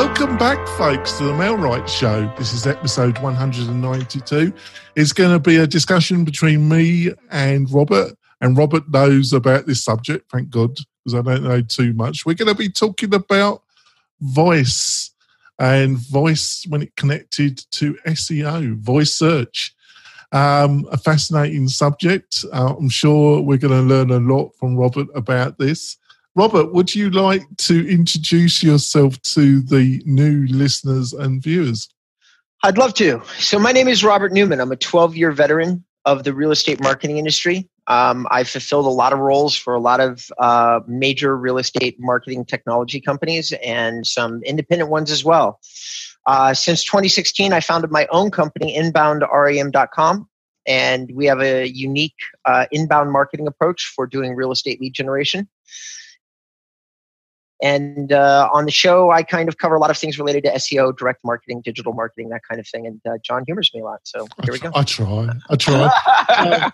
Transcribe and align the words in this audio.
Welcome 0.00 0.38
back, 0.38 0.66
folks, 0.78 1.18
to 1.18 1.24
the 1.24 1.32
MailRight 1.32 1.86
Show. 1.86 2.32
This 2.38 2.54
is 2.54 2.66
episode 2.66 3.18
192. 3.18 4.50
It's 4.96 5.12
going 5.12 5.30
to 5.30 5.38
be 5.38 5.56
a 5.56 5.66
discussion 5.66 6.24
between 6.24 6.70
me 6.70 7.10
and 7.30 7.70
Robert, 7.70 8.16
and 8.40 8.56
Robert 8.56 8.88
knows 8.88 9.34
about 9.34 9.66
this 9.66 9.84
subject, 9.84 10.30
thank 10.32 10.48
God, 10.48 10.78
because 11.04 11.14
I 11.14 11.20
don't 11.20 11.44
know 11.44 11.60
too 11.60 11.92
much. 11.92 12.24
We're 12.24 12.32
going 12.32 12.48
to 12.48 12.54
be 12.54 12.70
talking 12.70 13.12
about 13.12 13.62
voice 14.22 15.10
and 15.58 15.98
voice 15.98 16.64
when 16.70 16.80
it 16.80 16.96
connected 16.96 17.62
to 17.72 17.92
SEO, 18.06 18.78
voice 18.78 19.12
search. 19.12 19.74
Um, 20.32 20.88
a 20.90 20.96
fascinating 20.96 21.68
subject. 21.68 22.42
Uh, 22.50 22.74
I'm 22.78 22.88
sure 22.88 23.42
we're 23.42 23.58
going 23.58 23.86
to 23.86 23.94
learn 23.94 24.10
a 24.10 24.18
lot 24.18 24.54
from 24.58 24.76
Robert 24.76 25.08
about 25.14 25.58
this. 25.58 25.98
Robert, 26.36 26.72
would 26.72 26.94
you 26.94 27.10
like 27.10 27.42
to 27.58 27.88
introduce 27.88 28.62
yourself 28.62 29.20
to 29.22 29.60
the 29.62 30.00
new 30.06 30.46
listeners 30.48 31.12
and 31.12 31.42
viewers? 31.42 31.88
I'd 32.62 32.78
love 32.78 32.94
to. 32.94 33.20
So, 33.38 33.58
my 33.58 33.72
name 33.72 33.88
is 33.88 34.04
Robert 34.04 34.32
Newman. 34.32 34.60
I'm 34.60 34.70
a 34.70 34.76
12 34.76 35.16
year 35.16 35.32
veteran 35.32 35.84
of 36.04 36.24
the 36.24 36.32
real 36.32 36.50
estate 36.50 36.80
marketing 36.80 37.18
industry. 37.18 37.68
Um, 37.88 38.28
I've 38.30 38.48
fulfilled 38.48 38.86
a 38.86 38.90
lot 38.90 39.12
of 39.12 39.18
roles 39.18 39.56
for 39.56 39.74
a 39.74 39.80
lot 39.80 39.98
of 39.98 40.30
uh, 40.38 40.80
major 40.86 41.36
real 41.36 41.58
estate 41.58 41.96
marketing 41.98 42.44
technology 42.44 43.00
companies 43.00 43.52
and 43.64 44.06
some 44.06 44.42
independent 44.44 44.90
ones 44.90 45.10
as 45.10 45.24
well. 45.24 45.58
Uh, 46.26 46.54
since 46.54 46.84
2016, 46.84 47.52
I 47.52 47.60
founded 47.60 47.90
my 47.90 48.06
own 48.12 48.30
company, 48.30 48.78
inboundrem.com, 48.78 50.28
and 50.66 51.10
we 51.12 51.26
have 51.26 51.40
a 51.40 51.66
unique 51.66 52.14
uh, 52.44 52.66
inbound 52.70 53.10
marketing 53.10 53.48
approach 53.48 53.92
for 53.96 54.06
doing 54.06 54.36
real 54.36 54.52
estate 54.52 54.80
lead 54.80 54.92
generation. 54.92 55.48
And 57.62 58.12
uh, 58.12 58.48
on 58.52 58.64
the 58.64 58.70
show, 58.70 59.10
I 59.10 59.22
kind 59.22 59.48
of 59.48 59.58
cover 59.58 59.74
a 59.74 59.78
lot 59.78 59.90
of 59.90 59.98
things 59.98 60.18
related 60.18 60.44
to 60.44 60.52
SEO, 60.52 60.96
direct 60.96 61.22
marketing, 61.24 61.60
digital 61.62 61.92
marketing, 61.92 62.30
that 62.30 62.40
kind 62.48 62.58
of 62.58 62.66
thing. 62.66 62.86
And 62.86 63.00
uh, 63.06 63.18
John 63.22 63.44
humors 63.46 63.70
me 63.74 63.80
a 63.80 63.84
lot. 63.84 64.00
So 64.04 64.26
here 64.44 64.52
we 64.52 64.58
go. 64.58 64.70
I 64.74 64.82
try. 64.82 65.28
I 65.50 65.56
try. 65.56 65.90
uh, 66.28 66.70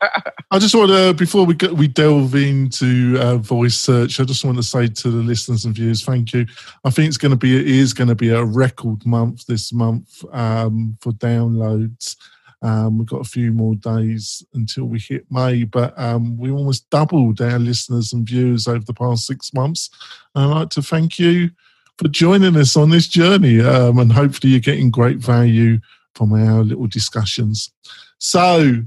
I 0.51 0.59
just 0.59 0.75
want 0.75 0.91
to, 0.91 1.13
before 1.15 1.45
we 1.45 1.55
go, 1.55 1.75
we 1.75 1.89
delve 1.89 2.35
into 2.37 3.19
uh, 3.21 3.37
voice 3.37 3.77
search, 3.77 4.21
I 4.21 4.25
just 4.25 4.45
want 4.45 4.59
to 4.59 4.63
say 4.63 4.87
to 4.87 5.11
the 5.11 5.23
listeners 5.23 5.65
and 5.65 5.75
viewers, 5.75 6.05
thank 6.05 6.33
you. 6.33 6.47
I 6.85 6.91
think 6.91 7.09
it's 7.09 7.19
going 7.19 7.31
to 7.31 7.37
be, 7.37 7.59
it 7.59 7.67
is 7.67 7.93
going 7.93 8.09
to 8.09 8.15
be 8.15 8.31
a 8.31 8.45
record 8.45 9.05
month 9.05 9.47
this 9.47 9.73
month 9.73 10.25
um, 10.33 10.97
for 11.01 11.13
downloads. 11.13 12.17
Um, 12.63 12.99
we've 12.99 13.09
got 13.09 13.21
a 13.21 13.29
few 13.29 13.53
more 13.53 13.75
days 13.75 14.43
until 14.55 14.85
we 14.85 14.99
hit 14.99 15.27
May, 15.31 15.65
but 15.65 15.99
um, 15.99 16.37
we 16.39 16.51
almost 16.51 16.89
doubled 16.91 17.41
our 17.41 17.59
listeners 17.59 18.13
and 18.13 18.27
viewers 18.27 18.67
over 18.67 18.85
the 18.85 18.95
past 18.95 19.27
six 19.27 19.53
months. 19.53 19.91
And 20.35 20.45
I'd 20.45 20.57
like 20.57 20.71
to 20.71 20.83
thank 20.83 21.19
you 21.19 21.51
for 21.99 22.09
joining 22.09 22.57
us 22.57 22.77
on 22.77 22.91
this 22.91 23.09
journey, 23.09 23.61
um, 23.61 23.99
and 23.99 24.13
hopefully 24.13 24.53
you're 24.53 24.61
getting 24.61 24.91
great 24.91 25.19
value 25.19 25.79
from 26.15 26.33
our 26.33 26.63
little 26.63 26.87
discussions. 26.87 27.71
So, 28.19 28.83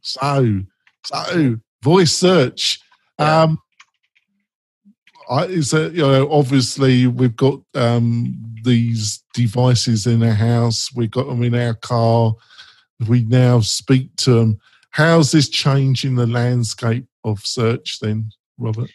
so, 0.00 0.60
so, 1.04 1.56
voice 1.82 2.12
search. 2.12 2.80
Um, 3.18 3.58
I, 5.28 5.44
is 5.46 5.70
that 5.70 5.92
you 5.92 6.02
know 6.02 6.30
obviously 6.30 7.06
we've 7.06 7.36
got 7.36 7.60
um, 7.74 8.36
these 8.64 9.22
devices 9.32 10.06
in 10.06 10.22
our 10.22 10.34
house, 10.34 10.90
we've 10.94 11.10
got 11.10 11.26
them 11.26 11.42
in 11.42 11.54
our 11.54 11.74
car, 11.74 12.34
we 13.08 13.24
now 13.24 13.60
speak 13.60 14.14
to 14.16 14.32
them. 14.32 14.60
How's 14.90 15.32
this 15.32 15.48
changing 15.48 16.16
the 16.16 16.26
landscape 16.26 17.06
of 17.24 17.40
search 17.46 17.98
then, 18.00 18.30
Robert? 18.58 18.90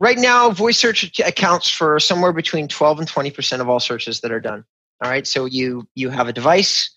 Right 0.00 0.18
now, 0.18 0.50
voice 0.50 0.78
search 0.78 1.18
accounts 1.20 1.68
for 1.70 1.98
somewhere 1.98 2.32
between 2.32 2.68
12 2.68 3.00
and 3.00 3.08
20% 3.08 3.60
of 3.60 3.68
all 3.68 3.80
searches 3.80 4.20
that 4.20 4.32
are 4.32 4.40
done. 4.40 4.64
All 5.02 5.10
right, 5.10 5.26
so 5.26 5.44
you 5.44 5.86
you 5.94 6.10
have 6.10 6.26
a 6.26 6.32
device 6.32 6.90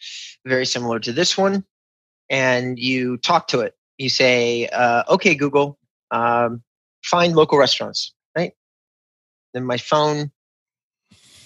very 0.45 0.65
similar 0.65 0.99
to 0.99 1.11
this 1.11 1.37
one, 1.37 1.63
and 2.31 2.79
you 2.79 3.17
talk 3.17 3.47
to 3.49 3.59
it. 3.59 3.75
You 3.99 4.09
say, 4.09 4.67
uh, 4.69 5.03
"Okay, 5.07 5.35
Google, 5.35 5.77
um, 6.09 6.63
find 7.03 7.35
local 7.35 7.59
restaurants." 7.59 8.13
Right? 8.35 8.53
Then 9.53 9.65
my 9.65 9.77
phone. 9.77 10.31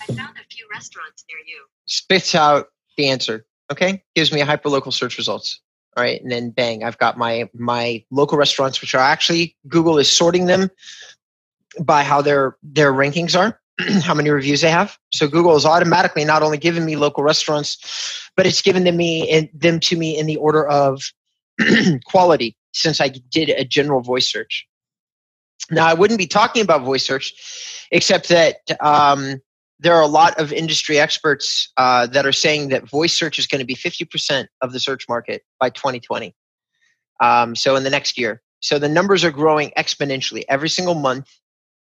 I 0.02 0.06
found 0.06 0.38
a 0.38 0.48
few 0.50 0.66
restaurants 0.72 1.26
near 1.30 1.40
you. 1.46 1.66
Spits 1.88 2.36
out 2.36 2.68
the 2.96 3.10
answer 3.10 3.46
okay? 3.72 4.04
Gives 4.16 4.32
me 4.32 4.42
a 4.42 4.46
hyperlocal 4.46 4.94
search 4.94 5.18
results. 5.18 5.60
All 5.98 6.04
right 6.04 6.22
and 6.22 6.30
then 6.30 6.50
bang 6.50 6.84
i've 6.84 6.98
got 6.98 7.18
my 7.18 7.50
my 7.54 8.04
local 8.12 8.38
restaurants 8.38 8.82
which 8.82 8.94
are 8.94 9.00
actually 9.00 9.56
google 9.70 9.98
is 9.98 10.12
sorting 10.12 10.46
them 10.46 10.70
by 11.80 12.04
how 12.04 12.22
their 12.22 12.58
their 12.64 12.92
rankings 12.92 13.38
are 13.38 13.60
how 14.04 14.14
many 14.14 14.30
reviews 14.30 14.62
they 14.62 14.70
have. 14.70 14.98
So 15.14 15.28
google 15.28 15.56
is 15.56 15.66
automatically 15.66 16.26
not 16.26 16.44
only 16.44 16.58
giving 16.58 16.86
me 16.86 16.96
local 16.96 17.24
restaurants 17.24 17.78
but 18.36 18.46
it's 18.46 18.62
given 18.62 18.84
them 18.84 18.98
me 18.98 19.30
in, 19.30 19.50
them 19.54 19.80
to 19.82 19.96
me 19.96 20.18
in 20.18 20.26
the 20.26 20.36
order 20.38 20.68
of 20.68 21.02
quality 22.06 22.58
since 22.74 23.00
i 23.00 23.08
did 23.08 23.50
a 23.50 23.64
general 23.64 24.02
voice 24.02 24.30
search. 24.30 24.68
Now 25.72 25.88
i 25.88 25.94
wouldn't 25.94 26.20
be 26.20 26.28
talking 26.28 26.62
about 26.62 26.82
voice 26.84 27.06
search 27.06 27.34
except 27.92 28.28
that 28.30 28.58
um, 28.82 29.42
there 29.80 29.94
are 29.94 30.02
a 30.02 30.08
lot 30.08 30.40
of 30.40 30.54
industry 30.54 31.00
experts 31.00 31.72
uh, 31.78 32.08
that 32.08 32.26
are 32.26 32.32
saying 32.32 32.70
that 32.70 32.90
voice 32.90 33.14
search 33.14 33.38
is 33.38 33.48
going 33.48 33.60
to 33.60 33.66
be 33.66 33.76
50% 33.76 34.48
of 34.62 34.72
the 34.72 34.80
search 34.80 35.08
market 35.10 35.44
by 35.60 35.70
2020. 35.70 36.34
Um, 37.22 37.56
so 37.56 37.76
in 37.76 37.84
the 37.84 37.90
next 37.90 38.18
year. 38.18 38.42
So 38.62 38.80
the 38.80 38.90
numbers 38.90 39.24
are 39.24 39.32
growing 39.32 39.72
exponentially. 39.78 40.44
Every 40.50 40.70
single 40.70 40.96
month, 40.96 41.30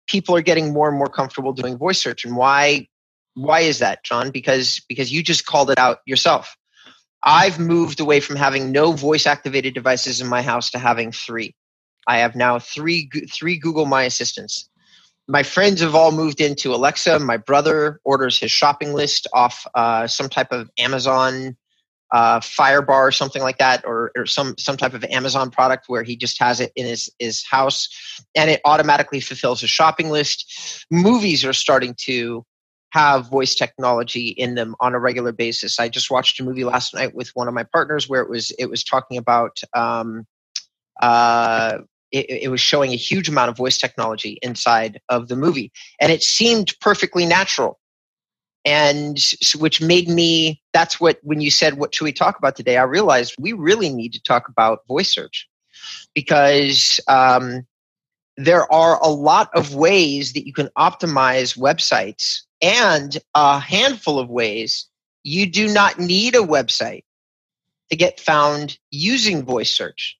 people 0.06 0.36
are 0.36 0.42
getting 0.42 0.72
more 0.72 0.88
and 0.88 0.96
more 0.96 1.08
comfortable 1.08 1.52
doing 1.52 1.76
voice 1.76 2.00
search. 2.00 2.24
And 2.24 2.36
why? 2.36 2.88
Why 3.34 3.60
is 3.60 3.78
that, 3.78 4.04
John? 4.04 4.30
Because 4.30 4.80
because 4.88 5.12
you 5.12 5.22
just 5.22 5.46
called 5.46 5.70
it 5.70 5.78
out 5.78 5.98
yourself. 6.06 6.56
I've 7.22 7.58
moved 7.58 8.00
away 8.00 8.20
from 8.20 8.36
having 8.36 8.70
no 8.70 8.92
voice 8.92 9.26
activated 9.26 9.74
devices 9.74 10.20
in 10.20 10.28
my 10.28 10.42
house 10.42 10.70
to 10.70 10.78
having 10.78 11.10
three. 11.10 11.54
I 12.06 12.18
have 12.18 12.36
now 12.36 12.58
three 12.58 13.10
three 13.30 13.58
Google 13.58 13.86
My 13.86 14.04
Assistants 14.04 14.67
my 15.28 15.42
friends 15.42 15.82
have 15.82 15.94
all 15.94 16.10
moved 16.10 16.40
into 16.40 16.74
Alexa. 16.74 17.18
My 17.18 17.36
brother 17.36 18.00
orders 18.02 18.38
his 18.38 18.50
shopping 18.50 18.94
list 18.94 19.26
off 19.34 19.66
uh, 19.74 20.06
some 20.06 20.30
type 20.30 20.52
of 20.52 20.70
Amazon 20.78 21.56
uh, 22.10 22.40
Firebar 22.40 23.08
or 23.08 23.12
something 23.12 23.42
like 23.42 23.58
that, 23.58 23.84
or, 23.84 24.10
or 24.16 24.24
some 24.24 24.56
some 24.56 24.78
type 24.78 24.94
of 24.94 25.04
Amazon 25.04 25.50
product 25.50 25.84
where 25.88 26.02
he 26.02 26.16
just 26.16 26.40
has 26.40 26.58
it 26.60 26.72
in 26.74 26.86
his 26.86 27.10
his 27.18 27.44
house, 27.44 27.88
and 28.34 28.50
it 28.50 28.62
automatically 28.64 29.20
fulfills 29.20 29.60
his 29.60 29.68
shopping 29.68 30.08
list. 30.08 30.86
Movies 30.90 31.44
are 31.44 31.52
starting 31.52 31.94
to 32.06 32.46
have 32.92 33.28
voice 33.28 33.54
technology 33.54 34.28
in 34.28 34.54
them 34.54 34.74
on 34.80 34.94
a 34.94 34.98
regular 34.98 35.32
basis. 35.32 35.78
I 35.78 35.90
just 35.90 36.10
watched 36.10 36.40
a 36.40 36.44
movie 36.44 36.64
last 36.64 36.94
night 36.94 37.14
with 37.14 37.28
one 37.34 37.46
of 37.46 37.52
my 37.52 37.64
partners 37.64 38.08
where 38.08 38.22
it 38.22 38.30
was 38.30 38.50
it 38.52 38.70
was 38.70 38.82
talking 38.82 39.18
about 39.18 39.60
um, 39.74 40.26
uh, 41.02 41.78
it, 42.12 42.42
it, 42.42 42.48
was 42.48 42.60
showing 42.60 42.92
a 42.92 42.96
huge 42.96 43.28
amount 43.28 43.50
of 43.50 43.56
voice 43.56 43.78
technology 43.78 44.38
inside 44.42 45.00
of 45.08 45.28
the 45.28 45.36
movie. 45.36 45.72
And 46.00 46.12
it 46.12 46.22
seemed 46.22 46.74
perfectly 46.80 47.26
natural. 47.26 47.78
And 48.64 49.18
which 49.58 49.80
made 49.80 50.08
me 50.08 50.60
that's 50.72 51.00
what 51.00 51.18
when 51.22 51.40
you 51.40 51.50
said 51.50 51.78
what 51.78 51.94
should 51.94 52.04
we 52.04 52.12
talk 52.12 52.38
about 52.38 52.56
today? 52.56 52.76
I 52.76 52.82
realized 52.82 53.34
we 53.38 53.52
really 53.52 53.88
need 53.88 54.12
to 54.14 54.22
talk 54.22 54.48
about 54.48 54.86
voice 54.86 55.12
search. 55.12 55.48
Because 56.14 57.00
um, 57.08 57.66
there 58.36 58.70
are 58.72 59.00
a 59.02 59.08
lot 59.08 59.50
of 59.54 59.74
ways 59.74 60.32
that 60.32 60.46
you 60.46 60.52
can 60.52 60.68
optimize 60.76 61.56
websites 61.56 62.40
and 62.60 63.16
a 63.34 63.58
handful 63.58 64.18
of 64.18 64.28
ways 64.28 64.86
you 65.22 65.46
do 65.46 65.72
not 65.72 65.98
need 65.98 66.34
a 66.34 66.38
website 66.38 67.04
to 67.90 67.96
get 67.96 68.20
found 68.20 68.78
using 68.90 69.44
voice 69.44 69.70
search 69.70 70.17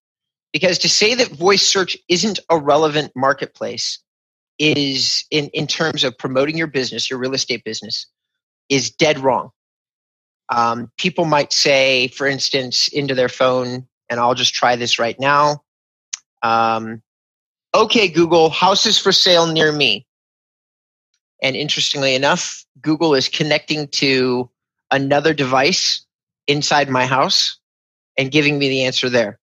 because 0.59 0.79
to 0.79 0.89
say 0.89 1.15
that 1.15 1.29
voice 1.29 1.63
search 1.63 1.97
isn't 2.09 2.41
a 2.51 2.59
relevant 2.59 3.13
marketplace 3.15 4.01
is 4.59 5.25
in, 5.31 5.47
in 5.51 5.69
terms 5.69 6.03
of 6.03 6.19
promoting 6.19 6.59
your 6.59 6.67
business, 6.67 7.09
your 7.09 7.21
real 7.21 7.33
estate 7.35 7.63
business, 7.63 8.07
is 8.69 8.91
dead 8.91 9.21
wrong. 9.21 9.51
Um, 10.49 10.91
people 10.99 11.27
might 11.27 11.53
say, 11.53 12.09
for 12.09 12.27
instance, 12.27 12.89
into 12.89 13.15
their 13.15 13.29
phone, 13.29 13.87
and 14.11 14.19
I'll 14.19 14.35
just 14.35 14.53
try 14.53 14.75
this 14.75 14.99
right 14.99 15.19
now. 15.21 15.63
Um, 16.43 17.03
okay, 17.73 18.09
Google, 18.09 18.51
houses 18.51 18.99
for 18.99 19.13
sale 19.13 19.47
near 19.47 19.71
me. 19.71 20.07
And 21.41 21.55
interestingly 21.55 22.17
enough, 22.17 22.65
Google 22.81 23.15
is 23.15 23.29
connecting 23.29 23.87
to 23.89 24.51
another 24.91 25.35
device 25.35 26.05
inside 26.49 26.89
my 26.89 27.07
house 27.07 27.61
and 28.17 28.33
giving 28.33 28.59
me 28.59 28.69
the 28.69 28.85
answer 28.87 29.09
there. 29.09 29.38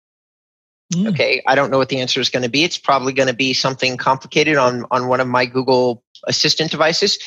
Mm. 0.93 1.09
Okay, 1.09 1.41
I 1.47 1.55
don't 1.55 1.71
know 1.71 1.77
what 1.77 1.89
the 1.89 1.99
answer 1.99 2.19
is 2.19 2.29
going 2.29 2.43
to 2.43 2.49
be. 2.49 2.63
It's 2.63 2.77
probably 2.77 3.13
going 3.13 3.27
to 3.27 3.33
be 3.35 3.53
something 3.53 3.97
complicated 3.97 4.57
on 4.57 4.85
on 4.91 5.07
one 5.07 5.19
of 5.19 5.27
my 5.27 5.45
Google 5.45 6.03
Assistant 6.27 6.71
devices, 6.71 7.19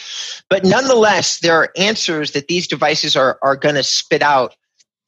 but 0.49 0.65
nonetheless, 0.65 1.41
there 1.41 1.55
are 1.55 1.71
answers 1.77 2.33
that 2.33 2.49
these 2.49 2.67
devices 2.67 3.17
are 3.17 3.39
are 3.43 3.57
going 3.57 3.75
to 3.75 3.83
spit 3.83 4.23
out. 4.23 4.55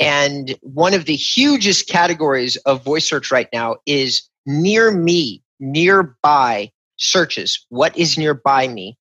And 0.01 0.57
one 0.63 0.95
of 0.95 1.07
the 1.07 1.17
hugest 1.17 1.89
categories 1.89 2.57
of 2.57 2.85
voice 2.85 3.07
search 3.07 3.33
right 3.33 3.49
now 3.53 3.77
is 3.85 4.29
near 4.47 4.91
me, 4.93 5.43
nearby 5.59 6.71
searches. 6.97 7.67
What 7.69 7.97
is 7.97 8.17
nearby 8.17 8.69
me? 8.69 8.97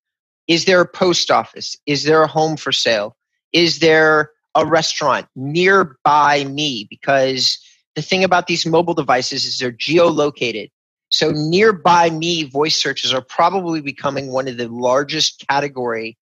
Is 0.48 0.64
there 0.64 0.80
a 0.80 0.88
post 0.88 1.30
office? 1.30 1.76
Is 1.86 2.04
there 2.04 2.22
a 2.22 2.26
home 2.26 2.56
for 2.56 2.72
sale? 2.72 3.16
Is 3.52 3.78
there 3.78 4.30
a 4.54 4.66
restaurant 4.66 5.26
nearby 5.36 6.44
me? 6.44 6.86
Because 6.88 7.58
the 7.98 8.02
thing 8.02 8.24
about 8.24 8.46
these 8.46 8.64
mobile 8.64 8.94
devices 8.94 9.44
is 9.44 9.58
they're 9.58 9.72
geolocated. 9.72 10.70
So 11.10 11.32
nearby 11.32 12.10
me 12.10 12.44
voice 12.44 12.76
searches 12.76 13.12
are 13.12 13.22
probably 13.22 13.80
becoming 13.80 14.28
one 14.28 14.46
of 14.46 14.56
the 14.56 14.68
largest 14.68 15.44
category 15.48 16.16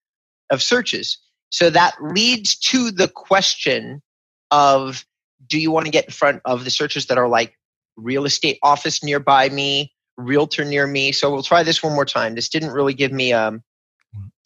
of 0.50 0.62
searches. 0.62 1.18
So 1.50 1.70
that 1.70 1.94
leads 2.00 2.56
to 2.70 2.90
the 2.90 3.08
question 3.08 4.02
of 4.50 5.04
do 5.46 5.60
you 5.60 5.70
want 5.70 5.86
to 5.86 5.92
get 5.92 6.06
in 6.06 6.12
front 6.12 6.40
of 6.44 6.64
the 6.64 6.70
searches 6.70 7.06
that 7.06 7.18
are 7.18 7.28
like 7.28 7.58
real 7.96 8.24
estate 8.24 8.58
office 8.62 9.02
nearby 9.02 9.48
me, 9.50 9.92
realtor 10.16 10.64
near 10.64 10.86
me? 10.86 11.12
So 11.12 11.30
we'll 11.30 11.42
try 11.42 11.62
this 11.62 11.82
one 11.82 11.92
more 11.92 12.06
time. 12.06 12.34
This 12.34 12.48
didn't 12.48 12.70
really 12.70 12.94
give 12.94 13.12
me 13.12 13.32
um, 13.32 13.62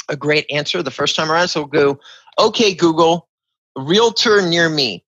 a 0.08 0.16
great 0.16 0.46
answer 0.50 0.82
the 0.82 0.90
first 0.90 1.16
time 1.16 1.30
around. 1.30 1.48
So 1.48 1.60
we'll 1.60 1.94
go, 1.94 2.00
okay, 2.38 2.74
Google, 2.74 3.28
realtor 3.76 4.42
near 4.42 4.68
me. 4.68 5.04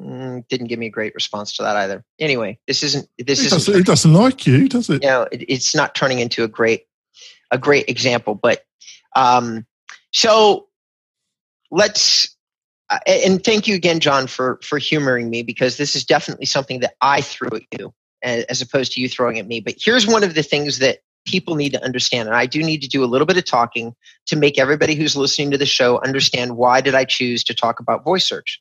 Mm, 0.00 0.48
didn't 0.48 0.68
give 0.68 0.78
me 0.78 0.86
a 0.86 0.90
great 0.90 1.14
response 1.14 1.56
to 1.56 1.62
that 1.62 1.76
either. 1.76 2.02
Anyway, 2.18 2.58
this 2.66 2.82
isn't 2.82 3.08
this 3.18 3.40
isn't. 3.40 3.50
doesn't, 3.50 3.80
it 3.80 3.86
doesn't 3.86 4.14
like 4.14 4.46
you, 4.46 4.68
does 4.68 4.88
it? 4.88 5.02
you 5.02 5.08
know 5.08 5.26
it, 5.30 5.44
it's 5.46 5.74
not 5.74 5.94
turning 5.94 6.20
into 6.20 6.42
a 6.42 6.48
great 6.48 6.86
a 7.50 7.58
great 7.58 7.88
example 7.88 8.34
but 8.34 8.64
um 9.16 9.66
so 10.12 10.68
let's 11.70 12.36
uh, 12.90 12.98
and 13.06 13.44
thank 13.44 13.66
you 13.66 13.74
again 13.74 14.00
john 14.00 14.26
for 14.26 14.58
for 14.62 14.78
humoring 14.78 15.30
me 15.30 15.42
because 15.42 15.76
this 15.76 15.94
is 15.94 16.04
definitely 16.04 16.46
something 16.46 16.80
that 16.80 16.94
i 17.00 17.20
threw 17.20 17.48
at 17.52 17.62
you 17.78 17.92
as 18.22 18.60
opposed 18.60 18.92
to 18.92 19.00
you 19.00 19.08
throwing 19.08 19.38
at 19.38 19.46
me 19.46 19.60
but 19.60 19.74
here's 19.78 20.06
one 20.06 20.22
of 20.22 20.34
the 20.34 20.42
things 20.42 20.78
that 20.78 20.98
people 21.26 21.54
need 21.54 21.72
to 21.72 21.84
understand 21.84 22.28
and 22.28 22.36
i 22.36 22.46
do 22.46 22.62
need 22.62 22.80
to 22.80 22.88
do 22.88 23.04
a 23.04 23.06
little 23.06 23.26
bit 23.26 23.36
of 23.36 23.44
talking 23.44 23.94
to 24.26 24.36
make 24.36 24.58
everybody 24.58 24.94
who's 24.94 25.16
listening 25.16 25.50
to 25.50 25.58
the 25.58 25.66
show 25.66 26.00
understand 26.02 26.56
why 26.56 26.80
did 26.80 26.94
i 26.94 27.04
choose 27.04 27.44
to 27.44 27.54
talk 27.54 27.80
about 27.80 28.04
voice 28.04 28.26
search 28.26 28.60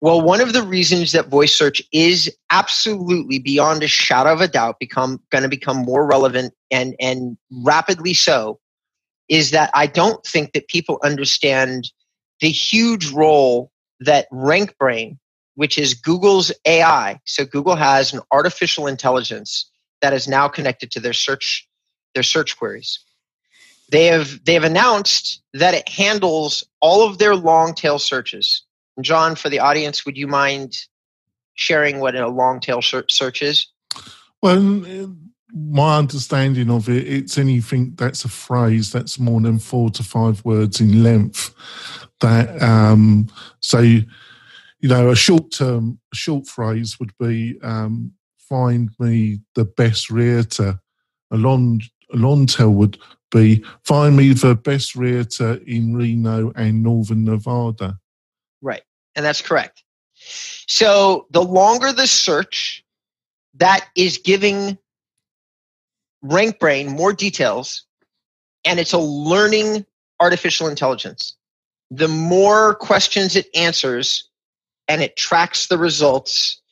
well, 0.00 0.22
one 0.22 0.40
of 0.40 0.52
the 0.54 0.62
reasons 0.62 1.12
that 1.12 1.28
voice 1.28 1.54
search 1.54 1.82
is 1.92 2.34
absolutely 2.50 3.38
beyond 3.38 3.82
a 3.82 3.88
shadow 3.88 4.32
of 4.32 4.40
a 4.40 4.48
doubt 4.48 4.78
become 4.78 5.20
going 5.30 5.42
to 5.42 5.48
become 5.48 5.76
more 5.78 6.06
relevant 6.06 6.54
and 6.70 6.94
and 7.00 7.36
rapidly 7.64 8.14
so 8.14 8.58
is 9.28 9.50
that 9.50 9.70
I 9.74 9.86
don't 9.86 10.24
think 10.24 10.52
that 10.52 10.68
people 10.68 10.98
understand 11.02 11.90
the 12.40 12.50
huge 12.50 13.10
role 13.12 13.70
that 14.00 14.28
RankBrain, 14.32 15.18
which 15.54 15.78
is 15.78 15.94
Google's 15.94 16.50
AI, 16.66 17.20
so 17.26 17.44
Google 17.44 17.76
has 17.76 18.12
an 18.12 18.20
artificial 18.32 18.86
intelligence 18.86 19.70
that 20.00 20.14
is 20.14 20.26
now 20.26 20.48
connected 20.48 20.90
to 20.92 21.00
their 21.00 21.12
search 21.12 21.66
their 22.14 22.22
search 22.22 22.58
queries. 22.58 22.98
They 23.90 24.06
have 24.06 24.44
they 24.44 24.54
have 24.54 24.64
announced 24.64 25.42
that 25.52 25.74
it 25.74 25.88
handles 25.88 26.64
all 26.80 27.06
of 27.06 27.18
their 27.18 27.36
long 27.36 27.74
tail 27.74 27.98
searches. 27.98 28.64
John, 29.00 29.34
for 29.34 29.48
the 29.48 29.60
audience, 29.60 30.04
would 30.04 30.16
you 30.16 30.26
mind 30.26 30.76
sharing 31.54 32.00
what 32.00 32.16
a 32.16 32.28
long 32.28 32.60
tail 32.60 32.80
search 32.82 33.42
is? 33.42 33.66
Well, 34.42 35.14
my 35.54 35.98
understanding 35.98 36.70
of 36.70 36.88
it, 36.88 37.06
it's 37.06 37.38
anything 37.38 37.94
that's 37.96 38.24
a 38.24 38.28
phrase 38.28 38.92
that's 38.92 39.18
more 39.18 39.40
than 39.40 39.58
four 39.58 39.90
to 39.90 40.02
five 40.02 40.44
words 40.44 40.80
in 40.80 41.02
length. 41.02 41.54
That 42.20 42.62
um, 42.62 43.28
so, 43.60 43.80
you 43.80 44.04
know, 44.82 45.10
a 45.10 45.16
short 45.16 45.52
term, 45.52 45.98
short 46.12 46.46
phrase 46.46 46.98
would 47.00 47.12
be 47.18 47.58
um, 47.62 48.12
"find 48.38 48.90
me 48.98 49.40
the 49.54 49.64
best 49.64 50.10
realtor." 50.10 50.80
A 51.30 51.36
long, 51.36 51.80
a 52.12 52.16
long 52.16 52.46
tail 52.46 52.70
would 52.70 52.98
be 53.30 53.64
"find 53.84 54.16
me 54.16 54.32
the 54.32 54.54
best 54.54 54.94
realtor 54.96 55.60
in 55.66 55.94
Reno 55.94 56.52
and 56.56 56.82
Northern 56.82 57.24
Nevada." 57.24 57.99
And 59.20 59.26
that's 59.26 59.42
correct. 59.42 59.82
So 60.66 61.26
the 61.30 61.42
longer 61.42 61.92
the 61.92 62.06
search, 62.06 62.82
that 63.52 63.86
is 63.94 64.16
giving 64.16 64.78
RankBrain 66.24 66.88
more 66.88 67.12
details, 67.12 67.84
and 68.64 68.80
it's 68.80 68.94
a 68.94 68.98
learning 68.98 69.84
artificial 70.20 70.68
intelligence. 70.68 71.36
The 71.90 72.08
more 72.08 72.76
questions 72.76 73.36
it 73.36 73.54
answers 73.54 74.26
and 74.88 75.02
it 75.02 75.16
tracks 75.16 75.66
the 75.66 75.76
results, 75.76 76.62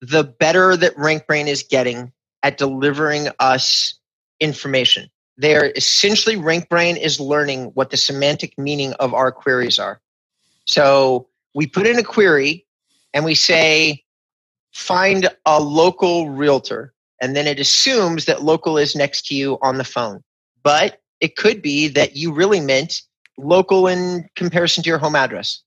the 0.00 0.24
better 0.24 0.74
that 0.78 0.96
RankBrain 0.96 1.48
is 1.48 1.62
getting 1.62 2.14
at 2.42 2.56
delivering 2.56 3.28
us 3.40 3.92
information. 4.40 5.10
They're 5.36 5.70
essentially 5.76 6.36
RankBrain 6.36 6.96
is 6.98 7.20
learning 7.20 7.72
what 7.74 7.90
the 7.90 7.98
semantic 7.98 8.56
meaning 8.56 8.94
of 8.94 9.12
our 9.12 9.30
queries 9.30 9.78
are. 9.78 10.00
So 10.64 11.29
we 11.54 11.66
put 11.66 11.86
in 11.86 11.98
a 11.98 12.02
query 12.02 12.66
and 13.12 13.24
we 13.24 13.34
say, 13.34 14.02
find 14.72 15.28
a 15.46 15.60
local 15.60 16.30
realtor. 16.30 16.94
And 17.20 17.36
then 17.36 17.46
it 17.46 17.60
assumes 17.60 18.24
that 18.24 18.42
local 18.42 18.78
is 18.78 18.96
next 18.96 19.26
to 19.26 19.34
you 19.34 19.58
on 19.62 19.78
the 19.78 19.84
phone. 19.84 20.22
But 20.62 21.00
it 21.20 21.36
could 21.36 21.60
be 21.60 21.88
that 21.88 22.16
you 22.16 22.32
really 22.32 22.60
meant 22.60 23.02
local 23.36 23.86
in 23.86 24.28
comparison 24.36 24.82
to 24.82 24.88
your 24.88 24.98
home 24.98 25.16
address. 25.16 25.62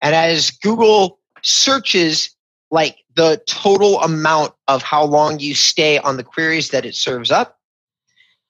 And 0.00 0.14
as 0.14 0.50
Google 0.50 1.18
searches 1.42 2.34
like 2.70 2.98
the 3.14 3.42
total 3.46 4.00
amount 4.00 4.54
of 4.68 4.82
how 4.82 5.04
long 5.04 5.38
you 5.38 5.54
stay 5.54 5.98
on 5.98 6.16
the 6.16 6.24
queries 6.24 6.70
that 6.70 6.86
it 6.86 6.94
serves 6.94 7.30
up, 7.30 7.58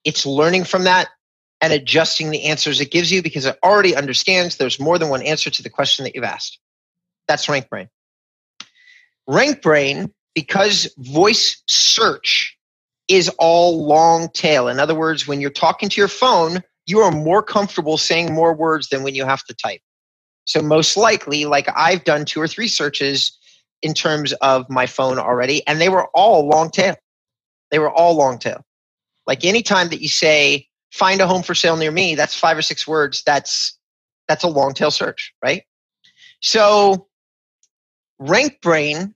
it's 0.04 0.24
learning 0.24 0.64
from 0.64 0.84
that 0.84 1.08
and 1.62 1.72
adjusting 1.72 2.30
the 2.30 2.44
answers 2.44 2.80
it 2.80 2.90
gives 2.90 3.10
you 3.10 3.22
because 3.22 3.46
it 3.46 3.56
already 3.62 3.94
understands 3.94 4.56
there's 4.56 4.80
more 4.80 4.98
than 4.98 5.08
one 5.08 5.22
answer 5.22 5.48
to 5.48 5.62
the 5.62 5.70
question 5.70 6.04
that 6.04 6.14
you've 6.14 6.24
asked. 6.24 6.58
That's 7.28 7.46
RankBrain. 7.46 7.88
RankBrain, 9.30 10.10
because 10.34 10.92
voice 10.98 11.62
search 11.68 12.58
is 13.06 13.30
all 13.38 13.86
long 13.86 14.28
tail. 14.30 14.66
In 14.66 14.80
other 14.80 14.94
words, 14.94 15.28
when 15.28 15.40
you're 15.40 15.50
talking 15.50 15.88
to 15.88 16.00
your 16.00 16.08
phone, 16.08 16.62
you 16.86 16.98
are 16.98 17.12
more 17.12 17.42
comfortable 17.42 17.96
saying 17.96 18.34
more 18.34 18.52
words 18.52 18.88
than 18.88 19.04
when 19.04 19.14
you 19.14 19.24
have 19.24 19.44
to 19.44 19.54
type. 19.54 19.80
So, 20.44 20.60
most 20.60 20.96
likely, 20.96 21.44
like 21.44 21.68
I've 21.76 22.02
done 22.02 22.24
two 22.24 22.40
or 22.40 22.48
three 22.48 22.66
searches 22.66 23.38
in 23.82 23.94
terms 23.94 24.32
of 24.34 24.68
my 24.68 24.86
phone 24.86 25.18
already, 25.20 25.64
and 25.68 25.80
they 25.80 25.88
were 25.88 26.08
all 26.08 26.48
long 26.48 26.70
tail. 26.70 26.96
They 27.70 27.78
were 27.78 27.90
all 27.90 28.16
long 28.16 28.40
tail. 28.40 28.64
Like 29.26 29.44
anytime 29.44 29.88
that 29.90 30.00
you 30.00 30.08
say, 30.08 30.66
find 30.92 31.20
a 31.20 31.26
home 31.26 31.42
for 31.42 31.54
sale 31.54 31.76
near 31.76 31.90
me, 31.90 32.14
that's 32.14 32.34
five 32.34 32.56
or 32.56 32.62
six 32.62 32.86
words. 32.86 33.22
That's 33.24 33.76
that's 34.28 34.44
a 34.44 34.48
long 34.48 34.74
tail 34.74 34.90
search, 34.90 35.34
right? 35.42 35.64
So 36.40 37.08
RankBrain 38.20 39.14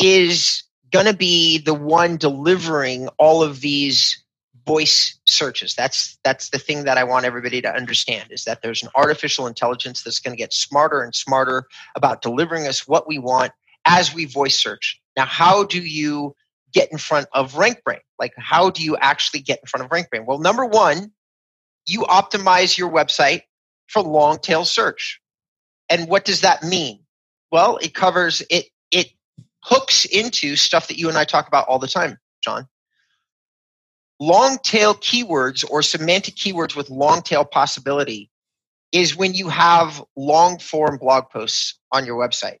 is 0.00 0.62
going 0.92 1.06
to 1.06 1.14
be 1.14 1.58
the 1.58 1.74
one 1.74 2.16
delivering 2.16 3.08
all 3.18 3.42
of 3.42 3.60
these 3.60 4.24
voice 4.66 5.18
searches. 5.26 5.74
That's 5.74 6.18
that's 6.24 6.50
the 6.50 6.58
thing 6.58 6.84
that 6.84 6.96
I 6.96 7.04
want 7.04 7.24
everybody 7.26 7.60
to 7.62 7.72
understand 7.72 8.30
is 8.30 8.44
that 8.44 8.62
there's 8.62 8.82
an 8.82 8.88
artificial 8.94 9.46
intelligence 9.46 10.02
that's 10.02 10.20
going 10.20 10.36
to 10.36 10.40
get 10.40 10.52
smarter 10.52 11.02
and 11.02 11.14
smarter 11.14 11.64
about 11.96 12.22
delivering 12.22 12.66
us 12.66 12.86
what 12.86 13.08
we 13.08 13.18
want 13.18 13.52
as 13.86 14.14
we 14.14 14.26
voice 14.26 14.58
search. 14.58 15.00
Now, 15.16 15.24
how 15.24 15.64
do 15.64 15.80
you 15.80 16.34
get 16.72 16.90
in 16.92 16.98
front 16.98 17.26
of 17.32 17.54
RankBrain? 17.54 18.00
Like, 18.18 18.32
how 18.36 18.70
do 18.70 18.82
you 18.82 18.96
actually 18.96 19.40
get 19.40 19.60
in 19.60 19.66
front 19.66 19.84
of 19.84 19.90
RankBrain? 19.90 20.26
Well, 20.26 20.38
number 20.38 20.64
one, 20.64 21.12
you 21.86 22.02
optimize 22.02 22.76
your 22.76 22.90
website 22.90 23.42
for 23.88 24.02
long 24.02 24.38
tail 24.38 24.64
search. 24.64 25.20
And 25.88 26.08
what 26.08 26.24
does 26.24 26.42
that 26.42 26.62
mean? 26.62 27.00
Well, 27.50 27.78
it 27.78 27.94
covers 27.94 28.42
it. 28.50 28.66
It 28.92 29.08
hooks 29.64 30.04
into 30.04 30.56
stuff 30.56 30.88
that 30.88 30.98
you 30.98 31.08
and 31.08 31.18
I 31.18 31.24
talk 31.24 31.48
about 31.48 31.66
all 31.66 31.78
the 31.78 31.88
time, 31.88 32.18
John. 32.42 32.66
Long 34.20 34.58
tail 34.62 34.94
keywords 34.94 35.68
or 35.68 35.82
semantic 35.82 36.36
keywords 36.36 36.76
with 36.76 36.90
long 36.90 37.22
tail 37.22 37.44
possibility 37.44 38.30
is 38.92 39.16
when 39.16 39.34
you 39.34 39.48
have 39.48 40.02
long 40.16 40.58
form 40.58 40.98
blog 40.98 41.30
posts 41.30 41.78
on 41.92 42.04
your 42.04 42.16
website. 42.16 42.58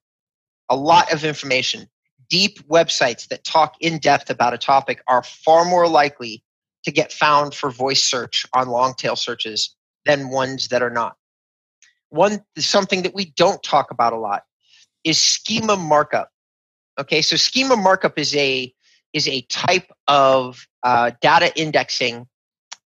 A 0.68 0.76
lot 0.76 1.12
of 1.12 1.24
information. 1.24 1.88
Deep 2.30 2.66
websites 2.68 3.28
that 3.28 3.44
talk 3.44 3.74
in 3.80 3.98
depth 3.98 4.30
about 4.30 4.54
a 4.54 4.58
topic 4.58 5.02
are 5.06 5.22
far 5.22 5.64
more 5.64 5.86
likely 5.86 6.42
to 6.84 6.90
get 6.90 7.12
found 7.12 7.54
for 7.54 7.70
voice 7.70 8.02
search 8.02 8.46
on 8.54 8.68
long 8.68 8.94
tail 8.94 9.16
searches 9.16 9.76
than 10.06 10.30
ones 10.30 10.68
that 10.68 10.82
are 10.82 10.90
not. 10.90 11.16
One 12.08 12.40
something 12.56 13.02
that 13.02 13.14
we 13.14 13.26
don't 13.26 13.62
talk 13.62 13.90
about 13.90 14.12
a 14.12 14.16
lot 14.18 14.44
is 15.04 15.18
schema 15.18 15.76
markup. 15.76 16.30
Okay, 16.98 17.20
so 17.22 17.36
schema 17.36 17.76
markup 17.76 18.18
is 18.18 18.34
a 18.34 18.72
is 19.12 19.28
a 19.28 19.42
type 19.42 19.90
of 20.06 20.66
uh, 20.82 21.10
data 21.20 21.52
indexing 21.60 22.26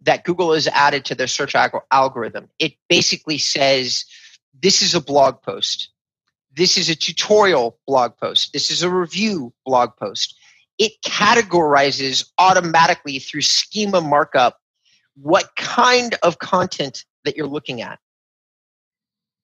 that 0.03 0.25
Google 0.25 0.53
has 0.53 0.67
added 0.69 1.05
to 1.07 1.15
their 1.15 1.27
search 1.27 1.55
algorithm. 1.91 2.49
It 2.59 2.75
basically 2.89 3.39
says 3.39 4.05
this 4.59 4.83
is 4.83 4.95
a 4.95 5.01
blog 5.01 5.43
post, 5.43 5.91
this 6.57 6.79
is 6.79 6.89
a 6.89 6.95
tutorial 6.95 7.79
blog 7.87 8.17
post, 8.17 8.53
this 8.53 8.71
is 8.71 8.83
a 8.83 8.91
review 8.91 9.53
blog 9.67 9.91
post. 9.97 10.39
It 10.79 10.93
categorizes 11.05 12.29
automatically 12.39 13.19
through 13.19 13.43
schema 13.43 14.01
markup 14.01 14.59
what 15.17 15.55
kind 15.57 16.17
of 16.23 16.39
content 16.39 17.05
that 17.25 17.37
you're 17.37 17.47
looking 17.47 17.81
at. 17.81 17.99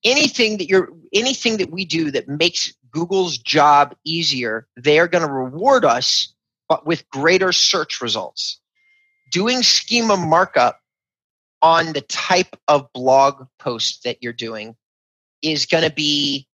Anything 0.04 0.58
that 0.58 0.68
you're 0.68 0.88
anything 1.12 1.58
that 1.58 1.70
we 1.70 1.84
do 1.84 2.10
that 2.10 2.28
makes 2.28 2.72
Google's 2.90 3.38
job 3.38 3.94
easier, 4.04 4.66
they 4.76 4.98
are 4.98 5.08
going 5.08 5.26
to 5.26 5.32
reward 5.32 5.84
us 5.84 6.34
but 6.68 6.86
with 6.86 7.08
greater 7.10 7.52
search 7.52 8.00
results. 8.00 8.60
Doing 9.32 9.62
schema 9.62 10.16
markup 10.16 10.80
on 11.62 11.92
the 11.92 12.00
type 12.00 12.56
of 12.68 12.92
blog 12.92 13.46
post 13.58 14.04
that 14.04 14.22
you're 14.22 14.32
doing 14.32 14.76
is 15.42 15.66
going 15.66 15.84
to 15.84 15.92
be 15.92 16.46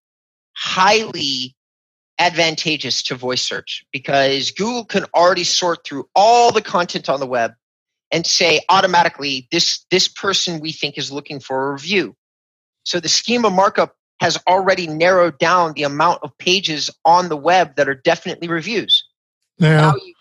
highly 0.56 1.54
advantageous 2.18 3.02
to 3.04 3.14
voice 3.14 3.42
search 3.42 3.84
because 3.92 4.50
Google 4.50 4.84
can 4.84 5.04
already 5.14 5.44
sort 5.44 5.84
through 5.84 6.08
all 6.14 6.50
the 6.50 6.62
content 6.62 7.08
on 7.08 7.20
the 7.20 7.26
web 7.26 7.52
and 8.10 8.26
say 8.26 8.60
automatically 8.68 9.46
this 9.52 9.84
this 9.90 10.08
person 10.08 10.60
we 10.60 10.72
think 10.72 10.96
is 10.96 11.12
looking 11.12 11.40
for 11.40 11.68
a 11.68 11.72
review. 11.72 12.16
So 12.84 13.00
the 13.00 13.08
schema 13.08 13.50
markup 13.50 13.96
has 14.20 14.38
already 14.48 14.86
narrowed 14.86 15.38
down 15.38 15.74
the 15.74 15.82
amount 15.82 16.20
of 16.22 16.36
pages 16.38 16.88
on 17.04 17.28
the 17.28 17.36
web 17.36 17.76
that 17.76 17.88
are 17.88 17.94
definitely 17.94 18.48
reviews. 18.48 19.04
Now, 19.58 19.94
you, 19.94 20.14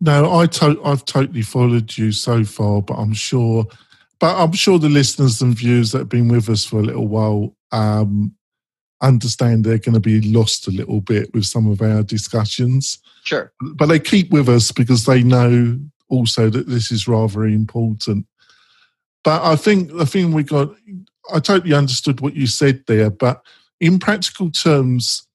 no, 0.00 0.38
I 0.38 0.46
to- 0.46 0.80
I've 0.84 1.04
totally 1.04 1.42
followed 1.42 1.96
you 1.96 2.12
so 2.12 2.44
far, 2.44 2.82
but 2.82 2.94
I'm 2.94 3.14
sure, 3.14 3.66
but 4.20 4.36
I'm 4.36 4.52
sure 4.52 4.78
the 4.78 4.88
listeners 4.88 5.42
and 5.42 5.56
viewers 5.56 5.90
that 5.92 5.98
have 5.98 6.08
been 6.08 6.28
with 6.28 6.48
us 6.48 6.64
for 6.64 6.78
a 6.78 6.82
little 6.82 7.08
while 7.08 7.56
um, 7.72 8.35
understand 9.00 9.64
they're 9.64 9.78
going 9.78 9.94
to 9.94 10.00
be 10.00 10.20
lost 10.20 10.66
a 10.66 10.70
little 10.70 11.00
bit 11.00 11.32
with 11.34 11.44
some 11.44 11.68
of 11.70 11.82
our 11.82 12.02
discussions. 12.02 12.98
sure. 13.24 13.52
But 13.60 13.86
they 13.86 13.98
keep 13.98 14.30
with 14.30 14.48
us 14.48 14.72
because 14.72 15.04
they 15.04 15.22
know 15.22 15.78
also 16.08 16.48
that 16.50 16.68
this 16.68 16.90
is 16.90 17.08
rather 17.08 17.44
important. 17.44 18.26
But 19.24 19.42
I 19.42 19.56
think 19.56 19.92
the 19.92 20.06
thing 20.06 20.32
we 20.32 20.44
got, 20.44 20.70
I 21.32 21.40
totally 21.40 21.74
understood 21.74 22.20
what 22.20 22.36
you 22.36 22.46
said 22.46 22.84
there, 22.86 23.10
but 23.10 23.42
in 23.80 23.98
practical 23.98 24.50
terms, 24.50 25.26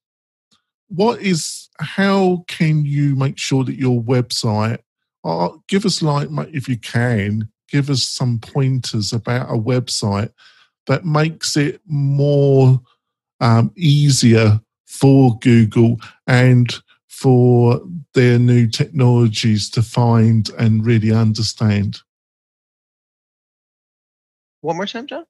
what 0.88 1.20
is 1.20 1.68
how 1.78 2.44
can 2.48 2.84
you 2.84 3.14
make 3.16 3.38
sure 3.38 3.64
that 3.64 3.78
your 3.78 4.02
website 4.02 4.78
uh, 5.24 5.50
give 5.68 5.86
us 5.86 6.02
like 6.02 6.28
if 6.52 6.68
you 6.68 6.76
can 6.76 7.48
give 7.68 7.88
us 7.88 8.02
some 8.02 8.38
pointers 8.38 9.12
about 9.12 9.48
a 9.48 9.58
website 9.58 10.30
that 10.86 11.04
makes 11.04 11.56
it 11.56 11.80
more 11.86 12.80
um, 13.42 13.70
easier 13.76 14.58
for 14.86 15.38
google 15.40 15.98
and 16.26 16.74
for 17.08 17.80
their 18.14 18.38
new 18.38 18.66
technologies 18.66 19.68
to 19.70 19.82
find 19.82 20.48
and 20.58 20.86
really 20.86 21.12
understand 21.12 22.00
One 24.62 24.76
more 24.76 24.86
time, 24.86 25.06
John. 25.06 25.24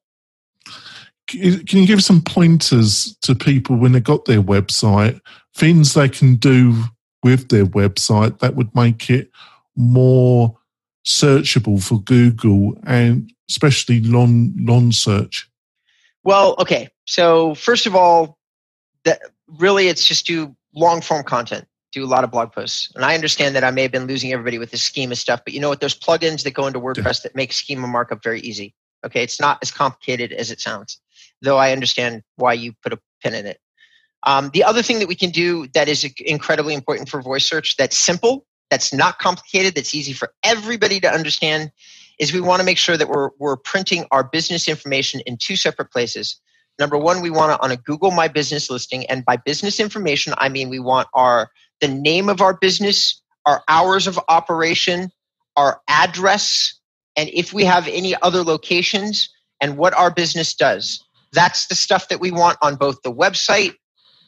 can 1.27 1.79
you 1.79 1.87
give 1.87 2.03
some 2.03 2.21
pointers 2.21 3.17
to 3.21 3.33
people 3.35 3.75
when 3.75 3.91
they 3.93 3.99
got 3.99 4.25
their 4.25 4.41
website 4.41 5.19
things 5.55 5.93
they 5.93 6.09
can 6.09 6.35
do 6.35 6.83
with 7.23 7.49
their 7.49 7.65
website 7.65 8.39
that 8.39 8.55
would 8.55 8.73
make 8.75 9.09
it 9.09 9.31
more 9.75 10.55
searchable 11.05 11.81
for 11.81 11.99
google 12.01 12.77
and 12.85 13.31
especially 13.49 13.99
non 14.01 14.91
search 14.91 15.49
Well, 16.23 16.55
okay. 16.59 16.89
So 17.05 17.55
first 17.55 17.85
of 17.85 17.95
all, 17.95 18.37
that 19.05 19.21
really 19.47 19.87
it's 19.87 20.05
just 20.05 20.25
do 20.25 20.55
long 20.73 21.01
form 21.01 21.23
content. 21.23 21.67
Do 21.91 22.03
a 22.03 22.07
lot 22.07 22.23
of 22.23 22.31
blog 22.31 22.51
posts. 22.51 22.91
And 22.95 23.05
I 23.05 23.13
understand 23.13 23.55
that 23.55 23.63
I 23.63 23.69
may 23.69 23.83
have 23.83 23.91
been 23.91 24.07
losing 24.07 24.31
everybody 24.33 24.57
with 24.57 24.71
the 24.71 24.77
schema 24.77 25.15
stuff, 25.15 25.41
but 25.45 25.53
you 25.53 25.59
know 25.59 25.69
what? 25.69 25.79
There's 25.79 25.97
plugins 25.97 26.43
that 26.43 26.53
go 26.53 26.65
into 26.65 26.79
WordPress 26.79 27.21
that 27.21 27.35
make 27.35 27.53
schema 27.53 27.87
markup 27.87 28.23
very 28.23 28.41
easy. 28.41 28.73
Okay, 29.05 29.21
it's 29.21 29.39
not 29.39 29.59
as 29.61 29.69
complicated 29.69 30.31
as 30.31 30.49
it 30.49 30.59
sounds, 30.59 30.99
though 31.41 31.57
I 31.57 31.71
understand 31.71 32.23
why 32.37 32.53
you 32.53 32.73
put 32.81 32.93
a 32.93 32.99
pin 33.21 33.35
in 33.35 33.45
it. 33.45 33.59
Um, 34.25 34.49
the 34.53 34.63
other 34.63 34.81
thing 34.81 34.99
that 34.99 35.07
we 35.07 35.15
can 35.15 35.29
do 35.29 35.67
that 35.73 35.89
is 35.89 36.09
incredibly 36.19 36.73
important 36.73 37.09
for 37.09 37.21
voice 37.21 37.45
search 37.45 37.75
that's 37.75 37.97
simple, 37.97 38.45
that's 38.69 38.93
not 38.93 39.19
complicated, 39.19 39.75
that's 39.75 39.93
easy 39.93 40.13
for 40.13 40.33
everybody 40.43 40.99
to 41.01 41.11
understand 41.11 41.71
is 42.19 42.31
we 42.31 42.41
want 42.41 42.59
to 42.59 42.65
make 42.65 42.77
sure 42.77 42.95
that 42.95 43.09
we're, 43.09 43.29
we're 43.39 43.57
printing 43.57 44.05
our 44.11 44.23
business 44.23 44.67
information 44.67 45.19
in 45.25 45.37
two 45.37 45.55
separate 45.55 45.91
places. 45.91 46.39
Number 46.79 46.97
one, 46.97 47.21
we 47.21 47.29
want 47.29 47.53
it 47.53 47.63
on 47.63 47.71
a 47.71 47.77
Google 47.77 48.11
My 48.11 48.27
Business 48.27 48.69
listing. 48.69 49.05
And 49.05 49.23
by 49.25 49.37
business 49.37 49.79
information, 49.79 50.33
I 50.37 50.49
mean 50.49 50.69
we 50.69 50.79
want 50.79 51.07
our 51.13 51.49
the 51.81 51.87
name 51.87 52.29
of 52.29 52.41
our 52.41 52.53
business, 52.53 53.21
our 53.45 53.63
hours 53.67 54.07
of 54.07 54.19
operation, 54.29 55.11
our 55.55 55.81
address, 55.87 56.79
and 57.15 57.29
if 57.29 57.53
we 57.53 57.65
have 57.65 57.87
any 57.87 58.15
other 58.21 58.43
locations 58.43 59.29
and 59.61 59.77
what 59.77 59.93
our 59.93 60.11
business 60.11 60.53
does. 60.53 61.03
That's 61.31 61.67
the 61.67 61.75
stuff 61.75 62.09
that 62.09 62.19
we 62.19 62.31
want 62.31 62.57
on 62.61 62.75
both 62.75 63.01
the 63.01 63.13
website 63.13 63.75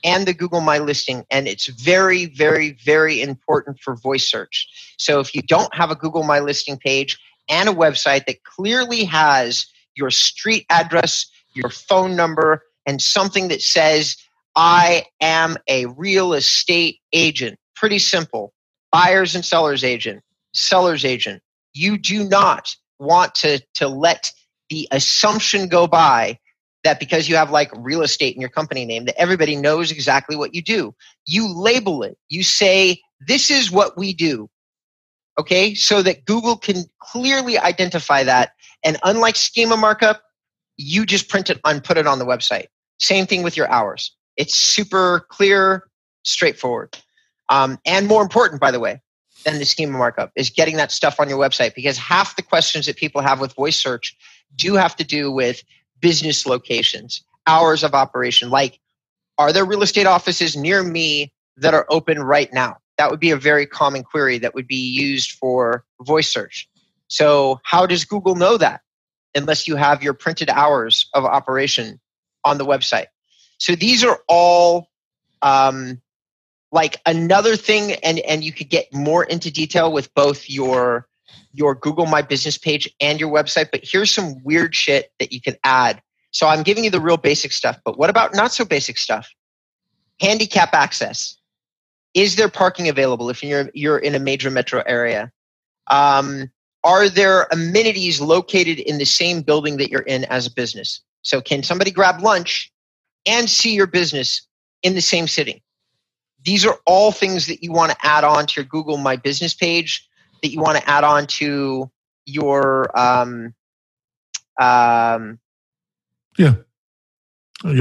and 0.03 0.27
the 0.27 0.33
Google 0.33 0.61
My 0.61 0.77
listing. 0.77 1.25
And 1.31 1.47
it's 1.47 1.67
very, 1.67 2.27
very, 2.27 2.77
very 2.83 3.21
important 3.21 3.79
for 3.79 3.95
voice 3.95 4.29
search. 4.29 4.67
So 4.97 5.19
if 5.19 5.33
you 5.33 5.41
don't 5.41 5.73
have 5.73 5.91
a 5.91 5.95
Google 5.95 6.23
My 6.23 6.39
listing 6.39 6.77
page 6.77 7.17
and 7.49 7.67
a 7.67 7.73
website 7.73 8.25
that 8.25 8.43
clearly 8.43 9.03
has 9.05 9.65
your 9.95 10.11
street 10.11 10.65
address, 10.69 11.25
your 11.55 11.69
phone 11.69 12.15
number, 12.15 12.63
and 12.85 13.01
something 13.01 13.47
that 13.47 13.61
says, 13.61 14.15
I 14.55 15.05
am 15.21 15.57
a 15.67 15.85
real 15.87 16.33
estate 16.33 16.99
agent. 17.13 17.57
Pretty 17.75 17.99
simple. 17.99 18.53
Buyers 18.91 19.35
and 19.35 19.43
sellers 19.43 19.83
agent, 19.83 20.23
sellers 20.53 21.03
agent. 21.03 21.41
You 21.73 21.97
do 21.97 22.23
not 22.23 22.75
want 22.99 23.35
to, 23.35 23.61
to 23.75 23.87
let 23.87 24.31
the 24.69 24.87
assumption 24.91 25.67
go 25.67 25.87
by 25.87 26.39
that 26.83 26.99
because 26.99 27.27
you 27.27 27.35
have 27.35 27.51
like 27.51 27.69
real 27.75 28.01
estate 28.01 28.35
in 28.35 28.41
your 28.41 28.49
company 28.49 28.85
name, 28.85 29.05
that 29.05 29.19
everybody 29.19 29.55
knows 29.55 29.91
exactly 29.91 30.35
what 30.35 30.53
you 30.53 30.61
do. 30.61 30.93
You 31.25 31.53
label 31.53 32.03
it. 32.03 32.17
You 32.29 32.43
say, 32.43 33.01
this 33.27 33.49
is 33.51 33.71
what 33.71 33.97
we 33.97 34.13
do. 34.13 34.49
Okay. 35.37 35.73
So 35.73 36.01
that 36.03 36.25
Google 36.25 36.55
can 36.55 36.85
clearly 36.99 37.57
identify 37.57 38.23
that. 38.23 38.51
And 38.83 38.97
unlike 39.03 39.35
schema 39.35 39.75
markup, 39.75 40.21
you 40.77 41.05
just 41.05 41.29
print 41.29 41.49
it 41.49 41.59
and 41.65 41.83
put 41.83 41.97
it 41.97 42.07
on 42.07 42.19
the 42.19 42.25
website. 42.25 42.65
Same 42.99 43.25
thing 43.25 43.43
with 43.43 43.57
your 43.57 43.69
hours. 43.69 44.11
It's 44.37 44.55
super 44.55 45.25
clear, 45.29 45.87
straightforward. 46.23 46.97
Um, 47.49 47.77
and 47.85 48.07
more 48.07 48.21
important, 48.21 48.59
by 48.59 48.71
the 48.71 48.79
way, 48.79 49.01
than 49.45 49.59
the 49.59 49.65
schema 49.65 49.97
markup 49.97 50.31
is 50.35 50.49
getting 50.49 50.77
that 50.77 50.91
stuff 50.91 51.19
on 51.19 51.29
your 51.29 51.37
website 51.37 51.75
because 51.75 51.97
half 51.97 52.35
the 52.35 52.41
questions 52.41 52.87
that 52.87 52.97
people 52.97 53.21
have 53.21 53.39
with 53.39 53.53
voice 53.53 53.77
search 53.77 54.15
do 54.55 54.75
have 54.75 54.95
to 54.95 55.03
do 55.03 55.31
with 55.31 55.63
business 56.01 56.45
locations, 56.45 57.23
hours 57.47 57.83
of 57.83 57.93
operation. 57.93 58.49
Like, 58.49 58.79
are 59.37 59.53
there 59.53 59.65
real 59.65 59.83
estate 59.83 60.07
offices 60.07 60.55
near 60.55 60.83
me 60.83 61.31
that 61.57 61.73
are 61.73 61.85
open 61.89 62.21
right 62.21 62.51
now? 62.51 62.77
That 62.97 63.11
would 63.11 63.19
be 63.19 63.31
a 63.31 63.37
very 63.37 63.65
common 63.65 64.03
query 64.03 64.37
that 64.39 64.55
would 64.55 64.67
be 64.67 64.75
used 64.75 65.33
for 65.33 65.83
voice 66.01 66.31
search. 66.31 66.67
So, 67.07 67.59
how 67.63 67.85
does 67.85 68.05
Google 68.05 68.35
know 68.35 68.57
that 68.57 68.81
unless 69.35 69.67
you 69.67 69.75
have 69.75 70.01
your 70.01 70.13
printed 70.13 70.49
hours 70.49 71.09
of 71.13 71.25
operation 71.25 71.99
on 72.43 72.57
the 72.57 72.65
website? 72.65 73.07
So, 73.57 73.75
these 73.75 74.03
are 74.03 74.19
all 74.27 74.89
um, 75.41 76.01
like 76.71 76.99
another 77.05 77.55
thing, 77.55 77.93
and, 78.03 78.19
and 78.19 78.43
you 78.43 78.51
could 78.51 78.69
get 78.69 78.93
more 78.93 79.23
into 79.23 79.51
detail 79.51 79.91
with 79.91 80.13
both 80.13 80.49
your 80.49 81.07
your 81.53 81.73
Google 81.73 82.05
My 82.05 82.21
Business 82.21 82.57
page 82.57 82.93
and 82.99 83.19
your 83.19 83.31
website. 83.31 83.69
But 83.71 83.81
here's 83.83 84.11
some 84.11 84.43
weird 84.43 84.75
shit 84.75 85.11
that 85.19 85.31
you 85.31 85.41
can 85.41 85.55
add. 85.63 86.01
So 86.31 86.47
I'm 86.47 86.63
giving 86.63 86.83
you 86.83 86.89
the 86.89 86.99
real 86.99 87.17
basic 87.17 87.53
stuff, 87.53 87.79
but 87.85 87.97
what 87.97 88.09
about 88.09 88.35
not 88.35 88.51
so 88.51 88.65
basic 88.65 88.97
stuff? 88.97 89.29
Handicap 90.19 90.73
access. 90.73 91.37
Is 92.13 92.35
there 92.35 92.49
parking 92.49 92.89
available 92.89 93.29
if 93.29 93.41
you're 93.43 93.69
you're 93.73 93.97
in 93.97 94.15
a 94.15 94.19
major 94.19 94.51
metro 94.51 94.83
area? 94.85 95.31
Um, 95.87 96.51
are 96.85 97.09
there 97.09 97.47
amenities 97.51 98.21
located 98.21 98.79
in 98.79 98.97
the 98.97 99.05
same 99.05 99.41
building 99.41 99.77
that 99.77 99.89
you're 99.89 100.01
in 100.01 100.23
as 100.25 100.47
a 100.47 100.51
business? 100.51 101.01
So 101.23 101.41
can 101.41 101.63
somebody 101.63 101.91
grab 101.91 102.21
lunch 102.21 102.71
and 103.25 103.49
see 103.49 103.73
your 103.73 103.87
business 103.87 104.47
in 104.83 104.95
the 104.95 105.01
same 105.01 105.27
sitting? 105.27 105.59
These 106.43 106.65
are 106.65 106.77
all 106.85 107.11
things 107.11 107.47
that 107.47 107.63
you 107.63 107.71
want 107.71 107.91
to 107.91 107.97
add 108.03 108.23
on 108.23 108.45
to 108.45 108.61
your 108.61 108.65
Google 108.65 108.97
My 108.97 109.17
Business 109.17 109.53
page 109.53 110.07
that 110.41 110.51
you 110.51 110.61
want 110.61 110.77
to 110.77 110.89
add 110.89 111.03
on 111.03 111.27
to 111.27 111.91
your 112.25 112.97
um, 112.97 113.53
um, 114.61 115.39
your 116.37 116.55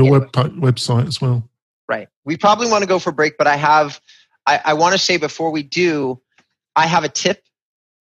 Yeah. 0.04 0.10
web 0.10 0.32
website 0.32 1.06
as 1.06 1.20
well 1.20 1.48
right. 1.88 2.08
We 2.24 2.36
probably 2.36 2.68
want 2.68 2.82
to 2.82 2.88
go 2.88 2.98
for 2.98 3.10
a 3.10 3.12
break, 3.12 3.36
but 3.38 3.46
I 3.46 3.56
have 3.56 4.00
I, 4.46 4.60
I 4.64 4.74
want 4.74 4.92
to 4.92 4.98
say 4.98 5.16
before 5.16 5.50
we 5.50 5.62
do, 5.62 6.20
I 6.76 6.86
have 6.86 7.04
a 7.04 7.08
tip. 7.08 7.43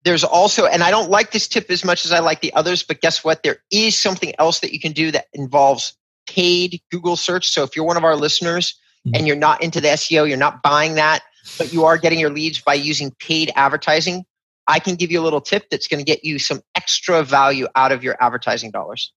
There's 0.03 0.23
also, 0.23 0.65
and 0.65 0.83
I 0.83 0.91
don't 0.91 1.09
like 1.09 1.31
this 1.31 1.47
tip 1.47 1.69
as 1.69 1.85
much 1.85 2.05
as 2.05 2.11
I 2.11 2.19
like 2.19 2.41
the 2.41 2.53
others, 2.53 2.83
but 2.83 2.99
guess 3.01 3.23
what? 3.23 3.43
There 3.43 3.57
is 3.71 3.97
something 3.97 4.33
else 4.37 4.59
that 4.59 4.73
you 4.73 4.79
can 4.79 4.91
do 4.91 5.11
that 5.11 5.27
involves 5.33 5.93
paid 6.27 6.81
Google 6.91 7.15
search. 7.15 7.49
So 7.49 7.63
if 7.63 7.75
you're 7.75 7.85
one 7.85 7.97
of 7.97 8.03
our 8.03 8.15
listeners 8.15 8.75
Mhm. 9.05 9.17
and 9.17 9.27
you're 9.27 9.35
not 9.35 9.61
into 9.61 9.79
the 9.81 9.89
SEO, 9.89 10.27
you're 10.27 10.37
not 10.37 10.61
buying 10.61 10.95
that, 10.95 11.23
but 11.57 11.73
you 11.73 11.85
are 11.85 11.97
getting 11.97 12.19
your 12.19 12.29
leads 12.29 12.59
by 12.59 12.73
using 12.73 13.11
paid 13.19 13.51
advertising. 13.55 14.25
I 14.67 14.79
can 14.79 14.95
give 14.95 15.11
you 15.11 15.19
a 15.19 15.23
little 15.23 15.41
tip 15.41 15.69
that's 15.69 15.87
going 15.87 15.99
to 15.99 16.05
get 16.05 16.23
you 16.23 16.39
some 16.39 16.61
extra 16.75 17.23
value 17.23 17.67
out 17.75 17.91
of 17.91 18.03
your 18.03 18.15
advertising 18.21 18.71
dollars. 18.71 19.11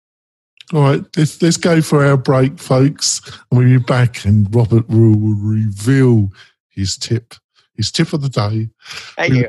All 0.73 0.81
right, 0.81 1.05
let's, 1.17 1.41
let's 1.41 1.57
go 1.57 1.81
for 1.81 2.05
our 2.05 2.17
break, 2.17 2.59
folks. 2.59 3.21
And 3.51 3.59
we'll 3.59 3.79
be 3.79 3.85
back, 3.85 4.25
and 4.25 4.53
Robert 4.53 4.89
will 4.89 5.15
reveal 5.15 6.33
his 6.69 6.97
tip, 6.97 7.35
his 7.77 7.93
tip 7.93 8.13
of 8.13 8.23
the 8.23 8.29
day. 8.29 8.71
Thank 9.17 9.35
you. 9.35 9.49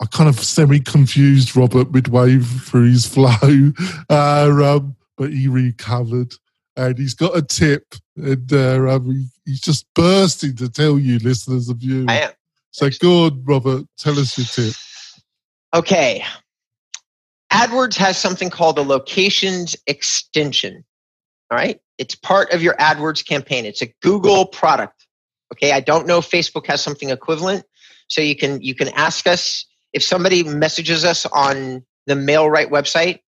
I 0.00 0.06
kind 0.06 0.28
of 0.28 0.38
semi 0.38 0.80
confused 0.80 1.56
Robert 1.56 1.90
midway 1.92 2.38
through 2.38 2.90
his 2.90 3.06
flow, 3.06 3.32
uh, 4.10 4.76
um, 4.76 4.96
but 5.16 5.32
he 5.32 5.48
recovered 5.48 6.34
and 6.76 6.96
he's 6.96 7.14
got 7.14 7.36
a 7.36 7.42
tip 7.42 7.96
and 8.16 8.52
uh, 8.52 8.88
um, 8.88 9.10
he, 9.10 9.26
he's 9.44 9.60
just 9.60 9.86
bursting 9.94 10.54
to 10.56 10.68
tell 10.68 10.98
you, 10.98 11.18
listeners 11.18 11.68
of 11.68 11.82
you. 11.82 12.04
I 12.08 12.20
am. 12.20 12.30
So 12.70 12.88
go 13.00 13.24
on, 13.24 13.42
Robert, 13.44 13.84
tell 13.98 14.18
us 14.18 14.38
your 14.38 14.46
tip. 14.46 14.74
Okay. 15.74 16.24
AdWords 17.52 17.96
has 17.96 18.16
something 18.16 18.50
called 18.50 18.78
a 18.78 18.82
locations 18.82 19.74
extension. 19.86 20.84
All 21.50 21.58
right. 21.58 21.80
It's 21.96 22.14
part 22.14 22.52
of 22.52 22.62
your 22.62 22.74
AdWords 22.74 23.26
campaign. 23.26 23.64
It's 23.64 23.82
a 23.82 23.92
Google 24.02 24.46
product. 24.46 25.06
Okay. 25.52 25.72
I 25.72 25.80
don't 25.80 26.06
know 26.06 26.18
if 26.18 26.30
Facebook 26.30 26.66
has 26.66 26.80
something 26.80 27.10
equivalent. 27.10 27.64
So 28.06 28.20
you 28.20 28.36
can 28.36 28.62
you 28.62 28.74
can 28.74 28.88
ask 28.90 29.26
us 29.26 29.66
if 29.92 30.02
somebody 30.02 30.42
messages 30.42 31.04
us 31.04 31.26
on 31.26 31.84
the 32.06 32.14
MailRight 32.14 32.70
website, 32.70 33.20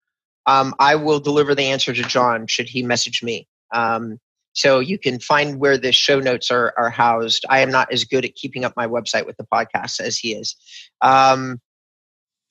um, 0.47 0.75
I 0.79 0.95
will 0.95 1.21
deliver 1.21 1.55
the 1.55 1.65
answer 1.65 1.93
to 1.93 2.03
John 2.03 2.47
should 2.47 2.69
he 2.69 2.83
message 2.83 3.23
me. 3.23 3.47
Um, 3.73 4.19
so 4.53 4.81
you 4.81 4.99
can 4.99 5.21
find 5.21 5.61
where 5.61 5.79
the 5.79 5.93
show 5.93 6.19
notes 6.19 6.51
are, 6.51 6.75
are 6.77 6.91
housed. 6.91 7.45
I 7.49 7.61
am 7.61 7.71
not 7.71 7.93
as 7.93 8.05
good 8.05 8.25
at 8.25 8.35
keeping 8.35 8.65
up 8.65 8.73
my 8.77 8.87
website 8.87 9.27
with 9.27 9.37
the 9.37 9.47
podcast 9.53 10.01
as 10.01 10.19
he 10.19 10.33
is. 10.33 10.57
Um, 11.01 11.61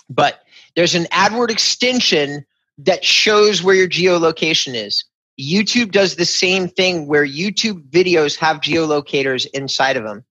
but 0.09 0.39
there's 0.75 0.95
an 0.95 1.05
AdWord 1.05 1.51
extension 1.51 2.45
that 2.79 3.03
shows 3.03 3.61
where 3.61 3.75
your 3.75 3.89
geolocation 3.89 4.73
is. 4.73 5.03
YouTube 5.39 5.91
does 5.91 6.15
the 6.15 6.25
same 6.25 6.67
thing 6.67 7.07
where 7.07 7.25
YouTube 7.25 7.89
videos 7.89 8.37
have 8.37 8.57
geolocators 8.57 9.45
inside 9.53 9.97
of 9.97 10.03
them. 10.03 10.23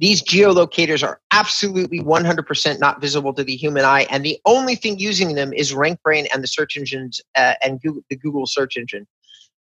These 0.00 0.22
geolocators 0.22 1.06
are 1.06 1.20
absolutely 1.30 2.00
100% 2.00 2.80
not 2.80 3.00
visible 3.00 3.34
to 3.34 3.44
the 3.44 3.54
human 3.54 3.84
eye, 3.84 4.06
and 4.10 4.24
the 4.24 4.38
only 4.46 4.74
thing 4.74 4.98
using 4.98 5.34
them 5.34 5.52
is 5.52 5.72
RankBrain 5.72 6.26
and 6.32 6.42
the 6.42 6.48
search 6.48 6.76
engines 6.76 7.20
uh, 7.36 7.54
and 7.62 7.80
Google, 7.82 8.02
the 8.08 8.16
Google 8.16 8.46
search 8.46 8.76
engine. 8.76 9.06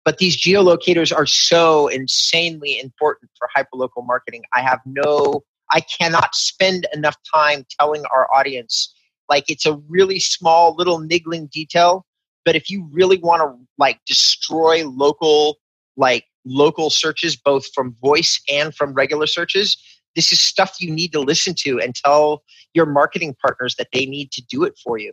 But 0.04 0.18
these 0.18 0.40
geolocators 0.40 1.14
are 1.14 1.26
so 1.26 1.88
insanely 1.88 2.78
important 2.78 3.33
for 3.37 3.49
hyperlocal 3.54 4.07
marketing. 4.07 4.45
I 4.54 4.62
have 4.62 4.80
no, 4.87 5.42
I 5.73 5.80
cannot 5.80 6.35
spend 6.35 6.87
enough 6.95 7.16
time 7.35 7.66
telling 7.78 8.05
our 8.07 8.33
audience 8.33 8.94
like 9.29 9.44
it's 9.48 9.66
a 9.66 9.74
really 9.88 10.20
small 10.20 10.74
little 10.74 10.98
niggling 10.98 11.46
detail 11.46 12.05
but 12.44 12.57
if 12.57 12.70
you 12.70 12.88
really 12.90 13.18
want 13.18 13.42
to 13.42 13.66
like 13.77 14.01
destroy 14.07 14.87
local 14.88 15.59
like 15.96 16.24
local 16.44 16.88
searches 16.90 17.37
both 17.37 17.66
from 17.74 17.94
voice 18.01 18.40
and 18.51 18.74
from 18.74 18.94
regular 18.94 19.27
searches 19.27 19.77
this 20.18 20.33
is 20.33 20.40
stuff 20.40 20.81
you 20.81 20.90
need 20.90 21.12
to 21.12 21.20
listen 21.20 21.54
to 21.54 21.78
and 21.78 21.94
tell 21.94 22.42
your 22.74 22.87
marketing 22.87 23.37
partners 23.40 23.76
that 23.76 23.87
they 23.92 24.04
need 24.04 24.33
to 24.33 24.42
do 24.42 24.64
it 24.64 24.76
for 24.83 24.98
you. 24.98 25.12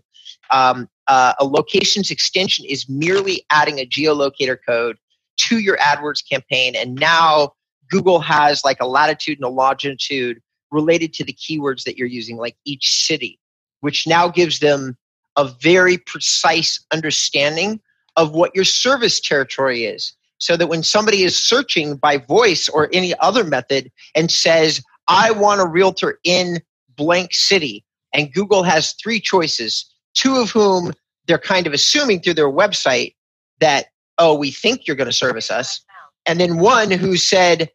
Um, 0.49 0.89
uh, 1.07 1.33
a 1.39 1.45
locations 1.45 2.09
extension 2.09 2.65
is 2.65 2.89
merely 2.89 3.45
adding 3.51 3.77
a 3.77 3.85
geolocator 3.85 4.57
code 4.67 4.97
to 5.37 5.59
your 5.59 5.77
AdWords 5.77 6.27
campaign. 6.27 6.75
And 6.75 6.95
now 6.95 7.53
Google 7.91 8.19
has 8.19 8.63
like 8.63 8.77
a 8.81 8.87
latitude 8.87 9.37
and 9.37 9.45
a 9.45 9.49
longitude 9.49 10.41
related 10.71 11.13
to 11.13 11.23
the 11.23 11.33
keywords 11.33 11.83
that 11.83 11.97
you're 11.97 12.07
using, 12.07 12.37
like 12.37 12.55
each 12.65 13.05
city, 13.05 13.39
which 13.81 14.07
now 14.07 14.27
gives 14.27 14.57
them 14.57 14.97
a 15.37 15.45
very 15.61 15.99
precise 15.99 16.83
understanding 16.91 17.79
of 18.15 18.31
what 18.31 18.55
your 18.55 18.65
service 18.65 19.19
territory 19.19 19.85
is. 19.85 20.13
So 20.39 20.57
that 20.57 20.67
when 20.67 20.81
somebody 20.81 21.23
is 21.23 21.37
searching 21.37 21.95
by 21.95 22.17
voice 22.17 22.67
or 22.67 22.89
any 22.91 23.13
other 23.19 23.43
method 23.43 23.91
and 24.15 24.31
says, 24.31 24.81
I 25.07 25.31
want 25.31 25.61
a 25.61 25.65
realtor 25.65 26.19
in 26.23 26.61
blank 26.95 27.33
city. 27.33 27.85
And 28.13 28.33
Google 28.33 28.63
has 28.63 28.93
three 28.93 29.19
choices, 29.19 29.85
two 30.13 30.37
of 30.37 30.49
whom 30.49 30.93
they're 31.27 31.37
kind 31.37 31.67
of 31.67 31.73
assuming 31.73 32.21
through 32.21 32.35
their 32.35 32.51
website 32.51 33.15
that, 33.59 33.87
oh, 34.17 34.35
we 34.35 34.51
think 34.51 34.87
you're 34.87 34.95
going 34.95 35.09
to 35.09 35.13
service 35.13 35.51
us. 35.51 35.83
And 36.25 36.39
then 36.39 36.57
one 36.57 36.91
who 36.91 37.17
said 37.17 37.69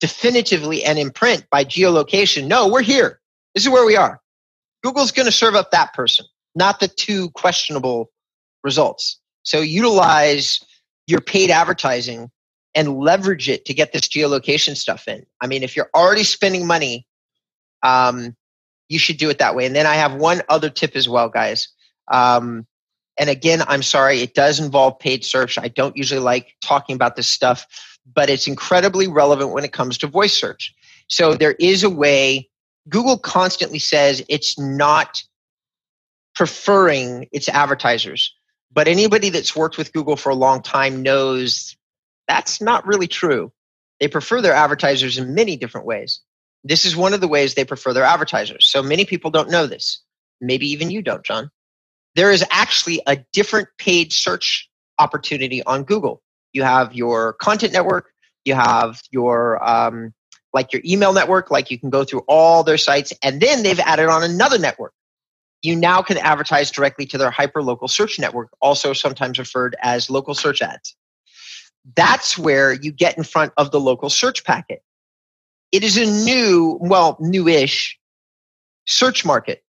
definitively 0.00 0.82
and 0.84 0.98
in 0.98 1.10
print 1.10 1.46
by 1.50 1.64
geolocation, 1.64 2.46
no, 2.46 2.68
we're 2.68 2.82
here. 2.82 3.20
This 3.54 3.64
is 3.64 3.70
where 3.70 3.86
we 3.86 3.96
are. 3.96 4.20
Google's 4.82 5.12
going 5.12 5.26
to 5.26 5.32
serve 5.32 5.54
up 5.54 5.70
that 5.70 5.94
person, 5.94 6.26
not 6.54 6.80
the 6.80 6.88
two 6.88 7.30
questionable 7.30 8.10
results. 8.62 9.18
So 9.42 9.60
utilize 9.60 10.60
your 11.06 11.20
paid 11.20 11.50
advertising 11.50 12.30
and 12.74 12.98
leverage 12.98 13.48
it 13.48 13.64
to 13.66 13.74
get 13.74 13.92
this 13.92 14.08
geolocation 14.08 14.76
stuff 14.76 15.06
in. 15.08 15.24
I 15.40 15.46
mean, 15.46 15.62
if 15.62 15.76
you're 15.76 15.90
already 15.94 16.24
spending 16.24 16.66
money, 16.66 17.06
um, 17.82 18.36
you 18.88 18.98
should 18.98 19.16
do 19.16 19.30
it 19.30 19.38
that 19.38 19.54
way. 19.54 19.66
And 19.66 19.74
then 19.74 19.86
I 19.86 19.94
have 19.94 20.14
one 20.14 20.42
other 20.48 20.70
tip 20.70 20.96
as 20.96 21.08
well, 21.08 21.28
guys. 21.28 21.68
Um, 22.10 22.66
and 23.18 23.30
again, 23.30 23.62
I'm 23.66 23.82
sorry, 23.82 24.20
it 24.20 24.34
does 24.34 24.58
involve 24.58 24.98
paid 24.98 25.24
search. 25.24 25.58
I 25.58 25.68
don't 25.68 25.96
usually 25.96 26.20
like 26.20 26.54
talking 26.60 26.96
about 26.96 27.16
this 27.16 27.28
stuff, 27.28 27.66
but 28.12 28.28
it's 28.28 28.48
incredibly 28.48 29.06
relevant 29.06 29.50
when 29.50 29.64
it 29.64 29.72
comes 29.72 29.98
to 29.98 30.06
voice 30.06 30.34
search. 30.34 30.74
So 31.08 31.34
there 31.34 31.54
is 31.60 31.84
a 31.84 31.90
way, 31.90 32.50
Google 32.88 33.18
constantly 33.18 33.78
says 33.78 34.22
it's 34.28 34.58
not 34.58 35.22
preferring 36.34 37.28
its 37.32 37.48
advertisers. 37.48 38.34
But 38.72 38.88
anybody 38.88 39.30
that's 39.30 39.54
worked 39.54 39.78
with 39.78 39.92
Google 39.92 40.16
for 40.16 40.30
a 40.30 40.34
long 40.34 40.60
time 40.60 41.02
knows 41.02 41.76
that's 42.28 42.60
not 42.60 42.86
really 42.86 43.08
true. 43.08 43.52
They 44.00 44.08
prefer 44.08 44.40
their 44.40 44.54
advertisers 44.54 45.18
in 45.18 45.34
many 45.34 45.56
different 45.56 45.86
ways. 45.86 46.20
This 46.64 46.84
is 46.84 46.96
one 46.96 47.12
of 47.12 47.20
the 47.20 47.28
ways 47.28 47.54
they 47.54 47.64
prefer 47.64 47.92
their 47.92 48.04
advertisers. 48.04 48.66
So 48.68 48.82
many 48.82 49.04
people 49.04 49.30
don't 49.30 49.50
know 49.50 49.66
this. 49.66 50.02
Maybe 50.40 50.66
even 50.70 50.90
you 50.90 51.02
don't, 51.02 51.24
John. 51.24 51.50
There 52.14 52.30
is 52.30 52.44
actually 52.50 53.00
a 53.06 53.18
different 53.32 53.68
paid 53.78 54.12
search 54.12 54.68
opportunity 54.98 55.62
on 55.64 55.84
Google. 55.84 56.22
You 56.52 56.62
have 56.62 56.94
your 56.94 57.34
content 57.34 57.72
network, 57.72 58.12
you 58.44 58.54
have 58.54 59.00
your 59.10 59.62
um, 59.68 60.14
like 60.52 60.72
your 60.72 60.82
email 60.84 61.12
network, 61.12 61.50
like 61.50 61.70
you 61.70 61.78
can 61.78 61.90
go 61.90 62.04
through 62.04 62.22
all 62.28 62.62
their 62.62 62.78
sites, 62.78 63.12
and 63.22 63.40
then 63.40 63.62
they've 63.62 63.80
added 63.80 64.08
on 64.08 64.22
another 64.22 64.58
network. 64.58 64.92
You 65.62 65.74
now 65.74 66.02
can 66.02 66.18
advertise 66.18 66.70
directly 66.70 67.06
to 67.06 67.18
their 67.18 67.30
hyper 67.30 67.62
local 67.62 67.88
search 67.88 68.18
network, 68.18 68.50
also 68.60 68.92
sometimes 68.92 69.38
referred 69.38 69.74
as 69.82 70.08
local 70.08 70.34
search 70.34 70.62
ads 70.62 70.94
that's 71.96 72.38
where 72.38 72.72
you 72.72 72.92
get 72.92 73.16
in 73.18 73.24
front 73.24 73.52
of 73.56 73.70
the 73.70 73.80
local 73.80 74.10
search 74.10 74.44
packet. 74.44 74.82
It 75.72 75.84
is 75.84 75.96
a 75.96 76.06
new, 76.24 76.78
well, 76.80 77.16
newish 77.20 77.98
search 78.86 79.24
market 79.24 79.64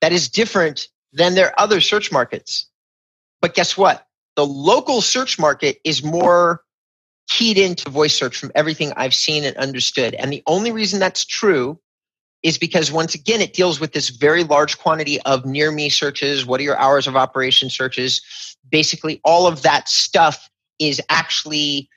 that 0.00 0.12
is 0.12 0.28
different 0.28 0.88
than 1.12 1.34
their 1.34 1.58
other 1.60 1.80
search 1.80 2.10
markets. 2.10 2.66
But 3.40 3.54
guess 3.54 3.76
what? 3.76 4.06
The 4.36 4.46
local 4.46 5.00
search 5.00 5.38
market 5.38 5.78
is 5.84 6.02
more 6.02 6.62
keyed 7.28 7.58
into 7.58 7.90
voice 7.90 8.14
search 8.14 8.36
from 8.36 8.52
everything 8.54 8.92
I've 8.96 9.14
seen 9.14 9.44
and 9.44 9.56
understood. 9.56 10.14
And 10.14 10.32
the 10.32 10.42
only 10.46 10.72
reason 10.72 11.00
that's 11.00 11.24
true 11.24 11.78
is 12.42 12.58
because 12.58 12.90
once 12.90 13.14
again, 13.14 13.40
it 13.40 13.52
deals 13.52 13.78
with 13.78 13.92
this 13.92 14.08
very 14.08 14.42
large 14.42 14.78
quantity 14.78 15.20
of 15.22 15.44
near 15.44 15.70
me 15.70 15.88
searches. 15.88 16.44
What 16.44 16.60
are 16.60 16.64
your 16.64 16.78
hours 16.78 17.06
of 17.06 17.14
operation 17.14 17.70
searches? 17.70 18.56
Basically, 18.68 19.20
all 19.24 19.46
of 19.46 19.62
that 19.62 19.88
stuff 19.88 20.50
is 20.78 21.00
actually 21.08 21.88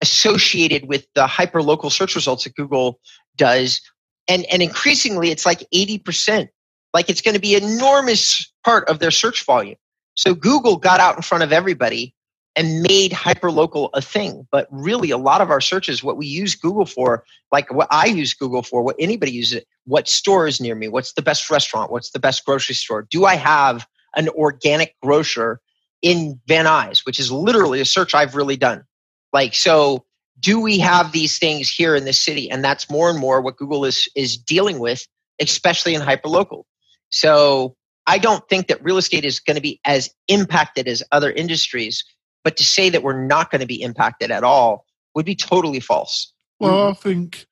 associated 0.00 0.88
with 0.88 1.06
the 1.14 1.26
hyper 1.26 1.62
local 1.62 1.90
search 1.90 2.14
results 2.14 2.44
that 2.44 2.54
Google 2.54 3.00
does. 3.36 3.80
And, 4.28 4.44
and 4.52 4.62
increasingly, 4.62 5.30
it's 5.30 5.46
like 5.46 5.66
80%. 5.74 6.48
Like 6.94 7.10
it's 7.10 7.20
going 7.20 7.34
to 7.34 7.40
be 7.40 7.54
enormous 7.54 8.50
part 8.64 8.88
of 8.88 8.98
their 8.98 9.10
search 9.10 9.44
volume. 9.44 9.76
So 10.14 10.34
Google 10.34 10.76
got 10.76 11.00
out 11.00 11.16
in 11.16 11.22
front 11.22 11.44
of 11.44 11.52
everybody 11.52 12.14
and 12.56 12.82
made 12.82 13.12
hyperlocal 13.12 13.90
a 13.94 14.02
thing. 14.02 14.46
But 14.50 14.66
really, 14.70 15.10
a 15.10 15.16
lot 15.16 15.40
of 15.40 15.50
our 15.50 15.60
searches, 15.60 16.02
what 16.02 16.16
we 16.16 16.26
use 16.26 16.56
Google 16.56 16.86
for, 16.86 17.24
like 17.52 17.72
what 17.72 17.86
I 17.90 18.06
use 18.06 18.34
Google 18.34 18.62
for, 18.62 18.82
what 18.82 18.96
anybody 18.98 19.30
uses 19.30 19.58
it, 19.58 19.68
what 19.84 20.08
store 20.08 20.48
is 20.48 20.60
near 20.60 20.74
me? 20.74 20.88
What's 20.88 21.12
the 21.12 21.22
best 21.22 21.50
restaurant? 21.50 21.92
What's 21.92 22.10
the 22.10 22.18
best 22.18 22.44
grocery 22.44 22.74
store? 22.74 23.06
Do 23.08 23.26
I 23.26 23.36
have 23.36 23.86
an 24.16 24.28
organic 24.30 24.96
grocer 25.00 25.60
in 26.02 26.40
Van 26.46 26.64
Nuys, 26.64 27.04
which 27.04 27.18
is 27.18 27.30
literally 27.32 27.80
a 27.80 27.84
search 27.84 28.14
I've 28.14 28.34
really 28.34 28.56
done. 28.56 28.84
Like, 29.32 29.54
so 29.54 30.04
do 30.40 30.60
we 30.60 30.78
have 30.78 31.12
these 31.12 31.38
things 31.38 31.68
here 31.68 31.94
in 31.94 32.04
this 32.04 32.20
city? 32.20 32.50
And 32.50 32.64
that's 32.64 32.90
more 32.90 33.10
and 33.10 33.18
more 33.18 33.40
what 33.40 33.56
Google 33.56 33.84
is, 33.84 34.08
is 34.14 34.36
dealing 34.36 34.78
with, 34.78 35.06
especially 35.40 35.94
in 35.94 36.00
hyperlocal. 36.00 36.64
So 37.10 37.76
I 38.06 38.18
don't 38.18 38.46
think 38.48 38.68
that 38.68 38.82
real 38.82 38.98
estate 38.98 39.24
is 39.24 39.40
going 39.40 39.56
to 39.56 39.62
be 39.62 39.80
as 39.84 40.10
impacted 40.28 40.86
as 40.88 41.02
other 41.12 41.30
industries, 41.30 42.04
but 42.44 42.56
to 42.56 42.64
say 42.64 42.88
that 42.90 43.02
we're 43.02 43.26
not 43.26 43.50
going 43.50 43.60
to 43.60 43.66
be 43.66 43.82
impacted 43.82 44.30
at 44.30 44.44
all 44.44 44.84
would 45.14 45.26
be 45.26 45.34
totally 45.34 45.80
false. 45.80 46.32
Well, 46.60 46.72
mm-hmm. 46.72 46.90
I 46.90 46.94
think 46.94 47.46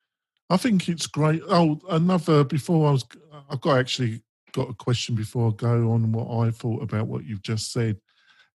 I 0.49 0.57
think 0.57 0.89
it's 0.89 1.07
great. 1.07 1.43
Oh, 1.49 1.81
another 1.91 2.45
before 2.45 2.89
I 2.89 2.93
was, 2.93 3.05
I've 3.51 3.61
got 3.61 3.79
actually 3.79 4.23
got 4.53 4.71
a 4.71 4.75
question 4.75 5.15
before 5.15 5.51
I 5.51 5.55
go 5.55 5.93
on 5.93 6.13
what 6.13 6.47
I 6.47 6.51
thought 6.51 6.83
about 6.83 7.09
what 7.09 7.25
you've 7.25 7.43
just 7.43 7.73
said. 7.73 7.99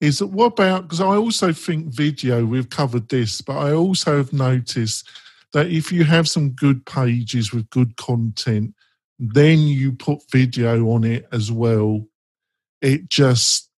Is 0.01 0.17
that 0.17 0.27
what 0.27 0.53
about? 0.53 0.83
Because 0.83 0.99
I 0.99 1.15
also 1.15 1.53
think 1.53 1.93
video. 1.93 2.43
We've 2.43 2.69
covered 2.69 3.07
this, 3.09 3.39
but 3.39 3.57
I 3.57 3.73
also 3.73 4.17
have 4.17 4.33
noticed 4.33 5.07
that 5.53 5.67
if 5.67 5.91
you 5.91 6.03
have 6.03 6.27
some 6.27 6.49
good 6.49 6.85
pages 6.85 7.53
with 7.53 7.69
good 7.69 7.95
content, 7.97 8.73
then 9.19 9.59
you 9.59 9.91
put 9.91 10.19
video 10.31 10.89
on 10.89 11.03
it 11.03 11.27
as 11.31 11.51
well. 11.51 12.03
It 12.81 13.09
just 13.09 13.69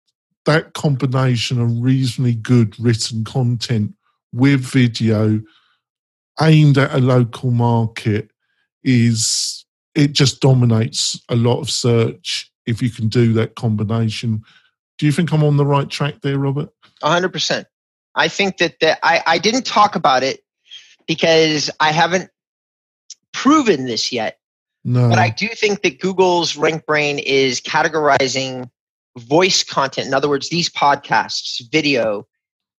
that 0.46 0.74
combination 0.74 1.60
of 1.60 1.82
reasonably 1.82 2.36
good 2.36 2.80
written 2.80 3.26
content 3.26 3.94
with 4.32 4.62
video 4.62 5.42
aimed 6.42 6.78
at 6.78 6.94
a 6.94 7.00
local 7.00 7.52
market 7.52 8.32
is 8.84 9.66
it 9.96 10.14
just 10.14 10.42
dominates 10.42 11.22
a 11.30 11.36
lot 11.36 11.60
of 11.60 11.70
search 11.70 12.52
if 12.66 12.82
you 12.82 12.90
can 12.90 13.08
do 13.10 13.34
that 13.34 13.56
combination. 13.56 14.42
Do 14.98 15.06
you 15.06 15.12
think 15.12 15.32
I'm 15.32 15.44
on 15.44 15.58
the 15.58 15.66
right 15.66 15.90
track 15.90 16.22
there, 16.22 16.38
Robert? 16.38 16.70
100%. 17.02 17.66
I 18.16 18.28
think 18.28 18.58
that 18.58 18.80
the, 18.80 19.04
I, 19.06 19.24
I 19.26 19.38
didn't 19.38 19.66
talk 19.66 19.96
about 19.96 20.24
it 20.24 20.42
because 21.08 21.70
I 21.80 21.92
haven't 21.92 22.30
proven 23.32 23.86
this 23.86 24.12
yet. 24.12 24.40
No. 24.86 25.10
But 25.10 25.20
I 25.20 25.30
do 25.30 25.48
think 25.48 25.82
that 25.82 26.00
Google's 26.00 26.54
RankBrain 26.54 27.22
is 27.26 27.62
categorizing 27.62 28.70
voice 29.18 29.64
content. 29.64 30.08
In 30.08 30.14
other 30.14 30.30
words, 30.30 30.50
these 30.50 30.70
podcasts, 30.70 31.62
video, 31.72 32.28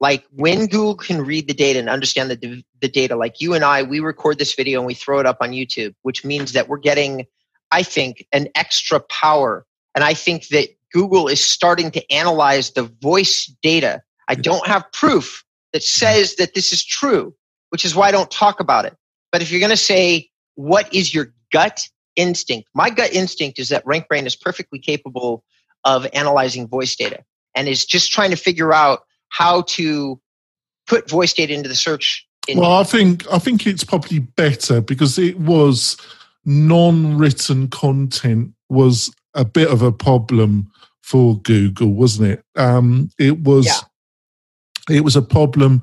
like 0.01 0.25
when 0.31 0.67
Google 0.67 0.97
can 0.97 1.25
read 1.25 1.49
the 1.49 1.55
data 1.55 1.79
and 1.79 1.89
understand 1.89 2.31
the, 2.31 2.65
the 2.81 2.89
data, 2.89 3.17
like 3.17 3.41
you 3.41 3.55
and 3.55 3.65
I, 3.65 3.83
we 3.83 4.01
record 4.01 4.39
this 4.39 4.55
video 4.55 4.81
and 4.81 4.87
we 4.87 4.95
throw 4.95 5.19
it 5.19 5.27
up 5.27 5.39
on 5.41 5.51
YouTube, 5.53 5.95
which 6.03 6.25
means 6.25 6.53
that 6.53 6.69
we're 6.69 6.79
getting, 6.79 7.27
I 7.71 7.83
think, 7.83 8.27
an 8.33 8.49
extra 8.55 9.01
power. 9.01 9.65
And 9.95 10.05
I 10.05 10.15
think 10.15 10.49
that 10.49 10.69
Google 10.95 11.27
is 11.27 11.45
starting 11.45 11.91
to 11.91 12.13
analyze 12.13 12.71
the 12.71 12.85
voice 13.03 13.53
data. 13.63 14.01
I 14.29 14.37
don't 14.37 14.65
have 14.67 14.91
proof 14.93 15.45
that 15.73 15.83
says 15.83 16.37
that 16.37 16.55
this 16.55 16.73
is 16.73 16.85
true, 16.85 17.35
which 17.71 17.85
is 17.85 17.97
why 17.97 18.09
I 18.09 18.13
don't 18.13 18.31
talk 18.31 18.61
about 18.61 18.85
it. 18.85 18.97
But 19.33 19.43
if 19.43 19.51
you're 19.51 19.59
going 19.59 19.71
to 19.71 19.77
say, 19.77 20.31
what 20.55 20.95
is 20.95 21.13
your 21.13 21.35
gut 21.53 21.89
instinct? 22.15 22.69
My 22.75 22.91
gut 22.91 23.13
instinct 23.13 23.59
is 23.59 23.71
that 23.71 23.85
RankBrain 23.85 24.25
is 24.25 24.37
perfectly 24.37 24.79
capable 24.79 25.43
of 25.83 26.07
analyzing 26.13 26.69
voice 26.69 26.95
data 26.95 27.25
and 27.57 27.69
is 27.69 27.85
just 27.85 28.13
trying 28.13 28.31
to 28.31 28.37
figure 28.37 28.73
out 28.73 29.01
how 29.31 29.63
to 29.63 30.21
put 30.87 31.11
voice 31.11 31.33
data 31.33 31.53
into 31.53 31.69
the 31.69 31.75
search. 31.75 32.25
Engine. 32.47 32.63
Well, 32.63 32.77
I 32.77 32.85
think 32.85 33.27
I 33.33 33.39
think 33.39 33.67
it's 33.67 33.85
probably 33.85 34.21
better 34.21 34.81
because 34.81 35.19
it 35.19 35.41
was 35.41 35.97
non-written 36.45 37.69
content 37.69 38.53
was 38.69 39.11
a 39.35 39.45
bit 39.45 39.69
of 39.69 39.83
a 39.83 39.93
problem 39.93 40.71
for 41.03 41.39
Google, 41.41 41.93
wasn't 41.93 42.31
it? 42.31 42.45
Um, 42.57 43.11
it 43.19 43.41
was 43.41 43.67
yeah. 43.67 44.97
it 44.97 45.03
was 45.03 45.17
a 45.17 45.23
problem 45.23 45.83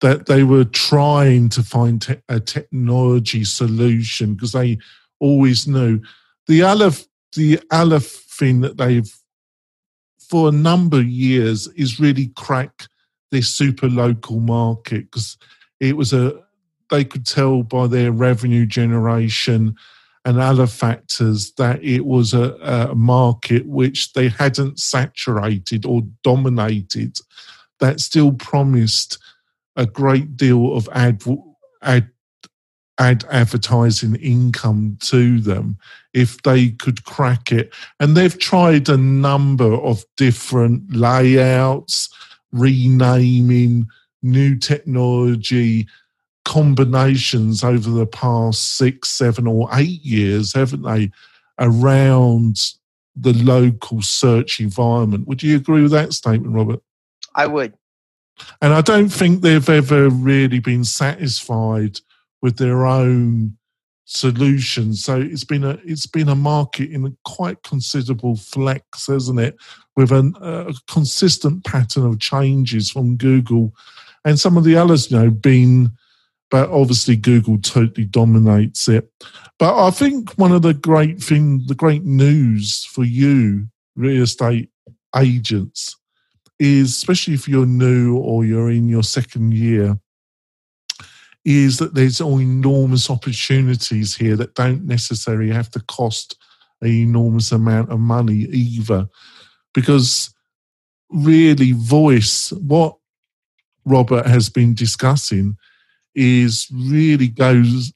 that 0.00 0.26
they 0.26 0.42
were 0.42 0.64
trying 0.64 1.48
to 1.48 1.62
find 1.62 2.02
te- 2.02 2.16
a 2.28 2.40
technology 2.40 3.44
solution 3.44 4.34
because 4.34 4.52
they 4.52 4.78
always 5.20 5.66
knew 5.66 6.00
the 6.46 6.62
other 6.62 6.90
the 7.36 7.60
other 7.70 8.00
thing 8.00 8.60
that 8.60 8.76
they've 8.76 9.12
for 10.28 10.48
a 10.48 10.52
number 10.52 10.98
of 10.98 11.06
years 11.06 11.68
is 11.68 12.00
really 12.00 12.28
crack 12.28 12.86
this 13.30 13.48
super 13.48 13.88
local 13.88 14.40
market 14.40 15.10
because 15.10 15.36
it 15.80 15.96
was 15.96 16.12
a 16.12 16.40
they 16.90 17.04
could 17.04 17.26
tell 17.26 17.62
by 17.62 17.86
their 17.86 18.12
revenue 18.12 18.66
generation 18.66 19.74
and 20.24 20.38
other 20.38 20.66
factors 20.66 21.52
that 21.52 21.82
it 21.84 22.06
was 22.06 22.32
a, 22.32 22.54
a 22.62 22.94
market 22.94 23.66
which 23.66 24.12
they 24.14 24.28
hadn't 24.28 24.80
saturated 24.80 25.84
or 25.84 26.02
dominated 26.22 27.18
that 27.80 28.00
still 28.00 28.32
promised 28.32 29.18
a 29.76 29.84
great 29.84 30.36
deal 30.36 30.74
of 30.76 30.88
ad, 30.92 31.22
ad 31.82 32.08
add 32.98 33.24
advertising 33.30 34.14
income 34.16 34.96
to 35.00 35.40
them 35.40 35.76
if 36.12 36.40
they 36.42 36.70
could 36.70 37.04
crack 37.04 37.50
it. 37.50 37.72
And 37.98 38.16
they've 38.16 38.38
tried 38.38 38.88
a 38.88 38.96
number 38.96 39.74
of 39.74 40.04
different 40.16 40.94
layouts, 40.94 42.08
renaming, 42.52 43.88
new 44.22 44.56
technology 44.56 45.88
combinations 46.44 47.64
over 47.64 47.90
the 47.90 48.06
past 48.06 48.76
six, 48.76 49.08
seven, 49.08 49.46
or 49.46 49.68
eight 49.72 50.02
years, 50.02 50.52
haven't 50.52 50.82
they, 50.82 51.10
around 51.58 52.58
the 53.16 53.32
local 53.32 54.02
search 54.02 54.60
environment. 54.60 55.26
Would 55.28 55.42
you 55.42 55.56
agree 55.56 55.82
with 55.82 55.92
that 55.92 56.12
statement, 56.12 56.54
Robert? 56.54 56.80
I 57.34 57.46
would. 57.46 57.74
And 58.60 58.72
I 58.72 58.80
don't 58.80 59.08
think 59.08 59.40
they've 59.40 59.70
ever 59.70 60.08
really 60.08 60.58
been 60.58 60.84
satisfied 60.84 62.00
with 62.42 62.56
their 62.56 62.84
own 62.84 63.56
solutions. 64.04 65.02
So 65.02 65.20
it's 65.20 65.44
been 65.44 65.64
a 65.64 65.78
it's 65.84 66.06
been 66.06 66.28
a 66.28 66.34
market 66.34 66.90
in 66.90 67.06
a 67.06 67.12
quite 67.24 67.62
considerable 67.62 68.36
flex, 68.36 69.06
hasn't 69.06 69.40
it? 69.40 69.56
With 69.96 70.10
an, 70.10 70.34
a 70.40 70.74
consistent 70.88 71.64
pattern 71.64 72.04
of 72.04 72.18
changes 72.18 72.90
from 72.90 73.16
Google, 73.16 73.72
and 74.24 74.38
some 74.38 74.56
of 74.56 74.64
the 74.64 74.76
others, 74.76 75.10
you 75.10 75.18
know, 75.18 75.30
been. 75.30 75.92
But 76.50 76.70
obviously, 76.70 77.16
Google 77.16 77.58
totally 77.58 78.06
dominates 78.06 78.88
it. 78.88 79.10
But 79.58 79.86
I 79.86 79.90
think 79.90 80.32
one 80.34 80.52
of 80.52 80.62
the 80.62 80.74
great 80.74 81.22
thing, 81.22 81.62
the 81.66 81.74
great 81.74 82.04
news 82.04 82.84
for 82.84 83.04
you, 83.04 83.66
real 83.96 84.22
estate 84.22 84.70
agents, 85.16 85.96
is 86.58 86.90
especially 86.90 87.34
if 87.34 87.48
you're 87.48 87.66
new 87.66 88.16
or 88.16 88.44
you're 88.44 88.70
in 88.70 88.88
your 88.88 89.02
second 89.02 89.54
year, 89.54 89.98
is 91.44 91.78
that 91.78 91.94
there's 91.94 92.20
enormous 92.20 93.10
opportunities 93.10 94.14
here 94.14 94.36
that 94.36 94.54
don't 94.54 94.84
necessarily 94.84 95.50
have 95.50 95.70
to 95.70 95.80
cost 95.80 96.36
an 96.80 96.88
enormous 96.88 97.52
amount 97.52 97.90
of 97.90 98.00
money 98.00 98.46
either. 98.50 99.08
Because 99.74 100.32
really, 101.10 101.72
voice, 101.72 102.50
what 102.52 102.96
Robert 103.84 104.26
has 104.26 104.48
been 104.48 104.74
discussing, 104.74 105.56
is 106.14 106.68
really 106.72 107.28
goes 107.28 107.92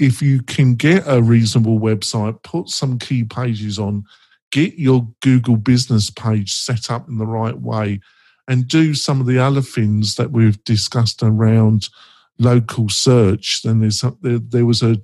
if 0.00 0.22
you 0.22 0.42
can 0.42 0.74
get 0.74 1.02
a 1.06 1.20
reasonable 1.20 1.78
website, 1.78 2.42
put 2.42 2.70
some 2.70 2.98
key 2.98 3.22
pages 3.22 3.78
on, 3.78 4.04
get 4.50 4.78
your 4.78 5.06
Google 5.20 5.56
business 5.56 6.08
page 6.08 6.54
set 6.54 6.90
up 6.90 7.06
in 7.06 7.18
the 7.18 7.26
right 7.26 7.58
way, 7.60 8.00
and 8.48 8.66
do 8.66 8.94
some 8.94 9.20
of 9.20 9.26
the 9.26 9.38
other 9.38 9.60
things 9.60 10.14
that 10.14 10.30
we've 10.30 10.62
discussed 10.64 11.22
around 11.22 11.90
local 12.38 12.88
search. 12.88 13.62
Then 13.62 13.80
there's 13.80 14.00
there, 14.22 14.38
there 14.38 14.66
was 14.66 14.82
a 14.82 14.96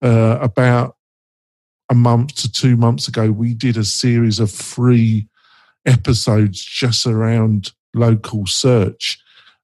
uh, 0.00 0.38
about 0.40 0.96
a 1.90 1.94
month 1.94 2.34
to 2.36 2.50
two 2.50 2.76
months 2.76 3.06
ago. 3.06 3.30
We 3.30 3.52
did 3.52 3.76
a 3.76 3.84
series 3.84 4.40
of 4.40 4.50
free 4.50 5.28
episodes 5.84 6.64
just 6.64 7.06
around 7.06 7.72
local 7.94 8.46
search. 8.46 9.18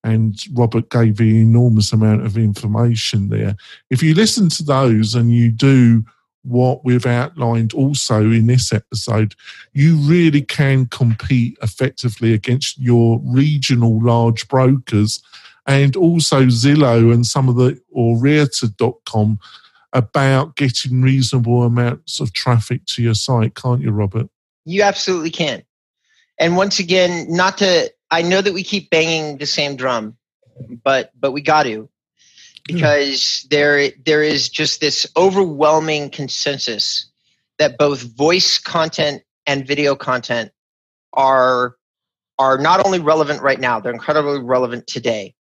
And 0.04 0.38
Robert 0.52 0.90
gave 0.90 1.18
an 1.18 1.34
enormous 1.34 1.92
amount 1.92 2.24
of 2.24 2.36
information 2.36 3.30
there. 3.30 3.56
If 3.90 4.02
you 4.02 4.14
listen 4.14 4.48
to 4.50 4.62
those 4.62 5.14
and 5.14 5.32
you 5.32 5.50
do 5.50 6.04
what 6.42 6.84
we've 6.84 7.06
outlined 7.06 7.72
also 7.72 8.20
in 8.20 8.46
this 8.46 8.72
episode, 8.72 9.34
you 9.72 9.96
really 9.96 10.42
can 10.42 10.86
compete 10.86 11.56
effectively 11.62 12.34
against 12.34 12.78
your 12.78 13.18
regional 13.24 13.98
large 14.02 14.46
brokers 14.46 15.22
and 15.66 15.96
also 15.96 16.42
Zillow 16.42 17.12
and 17.12 17.26
some 17.26 17.48
of 17.48 17.56
the, 17.56 17.80
or 17.90 18.18
Realtor.com 18.18 19.38
about 19.94 20.56
getting 20.56 21.00
reasonable 21.02 21.62
amounts 21.62 22.20
of 22.20 22.32
traffic 22.32 22.84
to 22.86 23.02
your 23.02 23.14
site, 23.14 23.54
can't 23.54 23.80
you, 23.80 23.90
Robert? 23.90 24.28
You 24.66 24.82
absolutely 24.82 25.30
can. 25.30 25.62
And 26.38 26.56
once 26.56 26.78
again, 26.78 27.26
not 27.28 27.58
to, 27.58 27.90
I 28.14 28.22
know 28.22 28.40
that 28.40 28.54
we 28.54 28.62
keep 28.62 28.90
banging 28.90 29.38
the 29.38 29.46
same 29.46 29.74
drum, 29.74 30.16
but, 30.84 31.10
but 31.18 31.32
we 31.32 31.42
got 31.42 31.64
to 31.64 31.88
because 32.64 33.44
there, 33.50 33.90
there 34.06 34.22
is 34.22 34.48
just 34.48 34.80
this 34.80 35.04
overwhelming 35.16 36.10
consensus 36.10 37.10
that 37.58 37.76
both 37.76 38.02
voice 38.02 38.58
content 38.58 39.24
and 39.48 39.66
video 39.66 39.96
content 39.96 40.52
are 41.12 41.74
are 42.38 42.56
not 42.56 42.86
only 42.86 43.00
relevant 43.00 43.42
right 43.42 43.58
now, 43.58 43.80
they're 43.80 43.92
incredibly 43.92 44.40
relevant 44.40 44.86
today, 44.86 45.34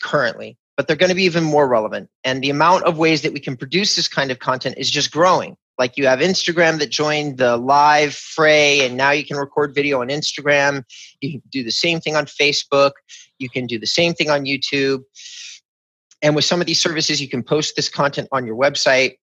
currently, 0.00 0.56
but 0.76 0.86
they're 0.86 0.96
going 0.96 1.10
to 1.10 1.16
be 1.16 1.24
even 1.24 1.42
more 1.42 1.66
relevant. 1.66 2.10
And 2.22 2.42
the 2.42 2.50
amount 2.50 2.84
of 2.84 2.96
ways 2.96 3.22
that 3.22 3.32
we 3.32 3.40
can 3.40 3.56
produce 3.56 3.96
this 3.96 4.08
kind 4.08 4.30
of 4.30 4.38
content 4.38 4.76
is 4.78 4.88
just 4.88 5.10
growing. 5.10 5.56
Like 5.80 5.96
you 5.96 6.06
have 6.06 6.18
Instagram 6.18 6.78
that 6.80 6.90
joined 6.90 7.38
the 7.38 7.56
live 7.56 8.14
fray, 8.14 8.84
and 8.84 8.98
now 8.98 9.12
you 9.12 9.24
can 9.24 9.38
record 9.38 9.74
video 9.74 10.02
on 10.02 10.08
Instagram. 10.08 10.84
You 11.22 11.30
can 11.32 11.42
do 11.50 11.64
the 11.64 11.72
same 11.72 12.00
thing 12.00 12.16
on 12.16 12.26
Facebook. 12.26 12.92
You 13.38 13.48
can 13.48 13.66
do 13.66 13.78
the 13.78 13.86
same 13.86 14.12
thing 14.12 14.28
on 14.28 14.44
YouTube. 14.44 15.00
And 16.20 16.36
with 16.36 16.44
some 16.44 16.60
of 16.60 16.66
these 16.66 16.78
services, 16.78 17.18
you 17.18 17.28
can 17.28 17.42
post 17.42 17.76
this 17.76 17.88
content 17.88 18.28
on 18.30 18.44
your 18.46 18.56
website 18.56 19.14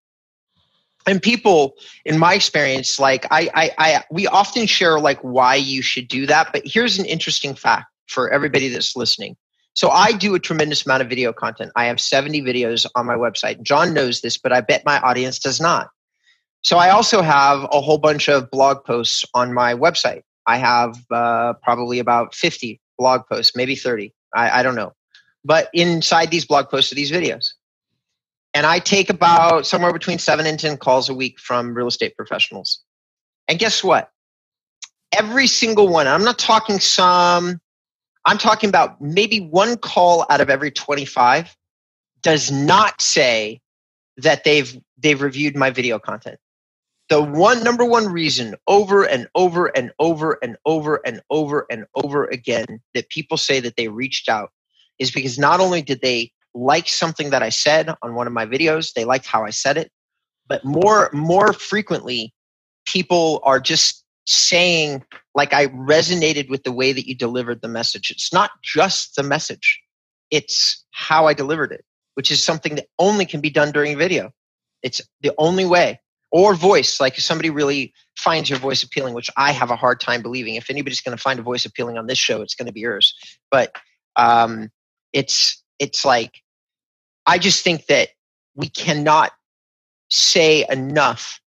and 1.05 1.21
people 1.21 1.75
in 2.05 2.17
my 2.17 2.33
experience 2.33 2.99
like 2.99 3.25
I, 3.31 3.49
I 3.53 3.71
i 3.77 4.03
we 4.11 4.27
often 4.27 4.65
share 4.65 4.99
like 4.99 5.19
why 5.21 5.55
you 5.55 5.81
should 5.81 6.09
do 6.09 6.25
that 6.25 6.51
but 6.51 6.63
here's 6.65 6.99
an 6.99 7.05
interesting 7.05 7.55
fact 7.55 7.85
for 8.07 8.29
everybody 8.29 8.67
that's 8.67 8.93
listening 8.93 9.37
so 9.73 9.89
i 9.89 10.11
do 10.11 10.35
a 10.35 10.39
tremendous 10.39 10.85
amount 10.85 11.01
of 11.01 11.07
video 11.07 11.31
content 11.31 11.71
i 11.77 11.85
have 11.85 12.01
70 12.01 12.41
videos 12.41 12.85
on 12.95 13.05
my 13.05 13.15
website 13.15 13.61
john 13.61 13.93
knows 13.93 14.19
this 14.19 14.37
but 14.37 14.51
i 14.51 14.59
bet 14.59 14.83
my 14.85 14.99
audience 14.99 15.39
does 15.39 15.61
not 15.61 15.87
so 16.67 16.77
i 16.77 16.89
also 16.89 17.21
have 17.21 17.63
a 17.71 17.82
whole 17.82 17.97
bunch 17.97 18.27
of 18.27 18.49
blog 18.51 18.84
posts 18.84 19.25
on 19.34 19.53
my 19.53 19.73
website 19.73 20.23
i 20.45 20.58
have 20.58 20.95
uh, 21.12 21.53
probably 21.63 21.99
about 21.99 22.36
50 22.36 22.80
blog 22.97 23.21
posts 23.32 23.56
maybe 23.56 23.75
30 23.75 24.13
I, 24.36 24.60
I 24.60 24.63
don't 24.63 24.75
know 24.75 24.93
but 25.43 25.69
inside 25.73 26.30
these 26.32 26.45
blog 26.45 26.69
posts 26.69 26.91
are 26.91 26.95
these 26.95 27.12
videos 27.12 27.53
and 28.58 28.65
I 28.65 28.80
take 28.80 29.12
about 29.12 29.67
somewhere 29.67 29.93
between 29.93 30.17
seven 30.17 30.47
and 30.47 30.60
10 30.60 30.77
calls 30.77 31.10
a 31.10 31.13
week 31.13 31.39
from 31.39 31.75
real 31.75 31.86
estate 31.86 32.15
professionals. 32.15 32.80
And 33.47 33.60
guess 33.60 33.84
what? 33.84 34.10
Every 35.15 35.45
single 35.45 35.88
one, 35.88 36.08
I'm 36.08 36.23
not 36.23 36.39
talking 36.39 36.80
some, 36.80 37.60
I'm 38.25 38.39
talking 38.39 38.69
about 38.69 38.99
maybe 38.99 39.41
one 39.41 39.77
call 39.77 40.25
out 40.32 40.41
of 40.41 40.49
every 40.49 40.71
25 40.71 41.56
does 42.23 42.51
not 42.51 42.99
say 42.99 43.62
that 44.17 44.43
they've 44.43 44.75
they've 44.97 45.21
reviewed 45.21 45.56
my 45.56 45.69
video 45.69 45.99
content. 45.99 46.39
The 47.09 47.21
one 47.21 47.63
number 47.63 47.85
one 47.85 48.07
reason 48.07 48.55
over 48.67 49.03
and 49.03 49.27
over 49.33 49.67
and 49.67 49.91
over 49.97 50.39
and 50.43 50.57
over 50.65 51.01
and 51.05 51.21
over 51.29 51.65
and 51.69 51.85
over 51.95 52.25
again 52.25 52.81
that 52.93 53.09
people 53.09 53.37
say 53.37 53.61
that 53.61 53.77
they 53.77 53.87
reached 53.87 54.27
out 54.27 54.51
is 54.99 55.11
because 55.11 55.39
not 55.39 55.59
only 55.59 55.81
did 55.81 56.01
they 56.01 56.31
like 56.57 56.87
something 56.87 57.29
that 57.29 57.43
I 57.43 57.49
said 57.49 57.93
on 58.01 58.15
one 58.15 58.27
of 58.27 58.33
my 58.33 58.45
videos. 58.45 58.93
They 58.93 59.05
liked 59.05 59.25
how 59.25 59.45
I 59.45 59.51
said 59.51 59.77
it. 59.77 59.91
But 60.47 60.65
more 60.65 61.09
more 61.13 61.53
frequently, 61.53 62.33
people 62.85 63.41
are 63.43 63.59
just 63.59 64.03
saying 64.25 65.03
like 65.35 65.53
I 65.53 65.67
resonated 65.67 66.49
with 66.49 66.63
the 66.63 66.71
way 66.71 66.93
that 66.93 67.07
you 67.07 67.15
delivered 67.15 67.61
the 67.61 67.67
message. 67.67 68.11
It's 68.11 68.33
not 68.33 68.51
just 68.63 69.15
the 69.15 69.23
message. 69.23 69.79
It's 70.31 70.83
how 70.91 71.27
I 71.27 71.33
delivered 71.33 71.71
it, 71.71 71.85
which 72.15 72.31
is 72.31 72.43
something 72.43 72.75
that 72.75 72.87
only 72.99 73.25
can 73.25 73.39
be 73.39 73.49
done 73.49 73.71
during 73.71 73.97
video. 73.97 74.31
It's 74.83 75.01
the 75.21 75.33
only 75.37 75.65
way. 75.65 75.99
Or 76.31 76.55
voice, 76.55 76.99
like 76.99 77.17
if 77.17 77.23
somebody 77.23 77.49
really 77.49 77.93
finds 78.17 78.49
your 78.49 78.59
voice 78.59 78.83
appealing, 78.83 79.13
which 79.13 79.29
I 79.37 79.51
have 79.51 79.71
a 79.71 79.75
hard 79.75 79.99
time 79.99 80.21
believing. 80.21 80.55
If 80.55 80.69
anybody's 80.69 81.01
going 81.01 81.15
to 81.15 81.21
find 81.21 81.39
a 81.39 81.43
voice 81.43 81.65
appealing 81.65 81.97
on 81.97 82.07
this 82.07 82.17
show, 82.17 82.41
it's 82.41 82.55
going 82.55 82.65
to 82.65 82.73
be 82.73 82.81
yours. 82.81 83.13
But 83.49 83.75
um, 84.15 84.69
it's 85.13 85.63
it's 85.79 86.03
like 86.03 86.41
I 87.25 87.37
just 87.37 87.63
think 87.63 87.85
that 87.85 88.09
we 88.55 88.69
cannot 88.69 89.31
say 90.09 90.65
enough 90.69 91.39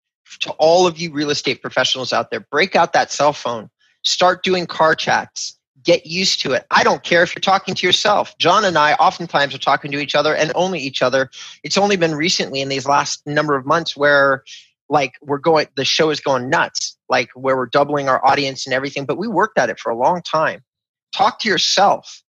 to 0.40 0.50
all 0.52 0.86
of 0.86 0.98
you 0.98 1.12
real 1.12 1.30
estate 1.30 1.62
professionals 1.62 2.12
out 2.12 2.30
there 2.30 2.40
break 2.40 2.76
out 2.76 2.92
that 2.92 3.10
cell 3.10 3.32
phone, 3.32 3.70
start 4.02 4.42
doing 4.42 4.66
car 4.66 4.94
chats, 4.94 5.58
get 5.82 6.06
used 6.06 6.42
to 6.42 6.52
it. 6.52 6.66
I 6.70 6.84
don't 6.84 7.02
care 7.02 7.22
if 7.22 7.34
you're 7.34 7.40
talking 7.40 7.74
to 7.74 7.86
yourself. 7.86 8.36
John 8.38 8.64
and 8.64 8.76
I 8.76 8.92
oftentimes 8.94 9.54
are 9.54 9.58
talking 9.58 9.90
to 9.92 9.98
each 9.98 10.14
other 10.14 10.34
and 10.34 10.52
only 10.54 10.80
each 10.80 11.00
other. 11.00 11.30
It's 11.62 11.78
only 11.78 11.96
been 11.96 12.14
recently 12.14 12.60
in 12.60 12.68
these 12.68 12.86
last 12.86 13.26
number 13.26 13.56
of 13.56 13.64
months 13.64 13.96
where 13.96 14.44
like 14.88 15.12
we're 15.22 15.38
going 15.38 15.66
the 15.76 15.84
show 15.84 16.10
is 16.10 16.20
going 16.20 16.48
nuts 16.48 16.96
like 17.08 17.30
where 17.34 17.56
we're 17.56 17.66
doubling 17.66 18.08
our 18.08 18.24
audience 18.26 18.66
and 18.66 18.74
everything 18.74 19.04
but 19.04 19.18
we 19.18 19.28
worked 19.28 19.58
at 19.58 19.70
it 19.70 19.78
for 19.78 19.90
a 19.90 19.96
long 19.96 20.22
time 20.22 20.62
talk 21.14 21.38
to 21.38 21.48
yourself 21.48 22.22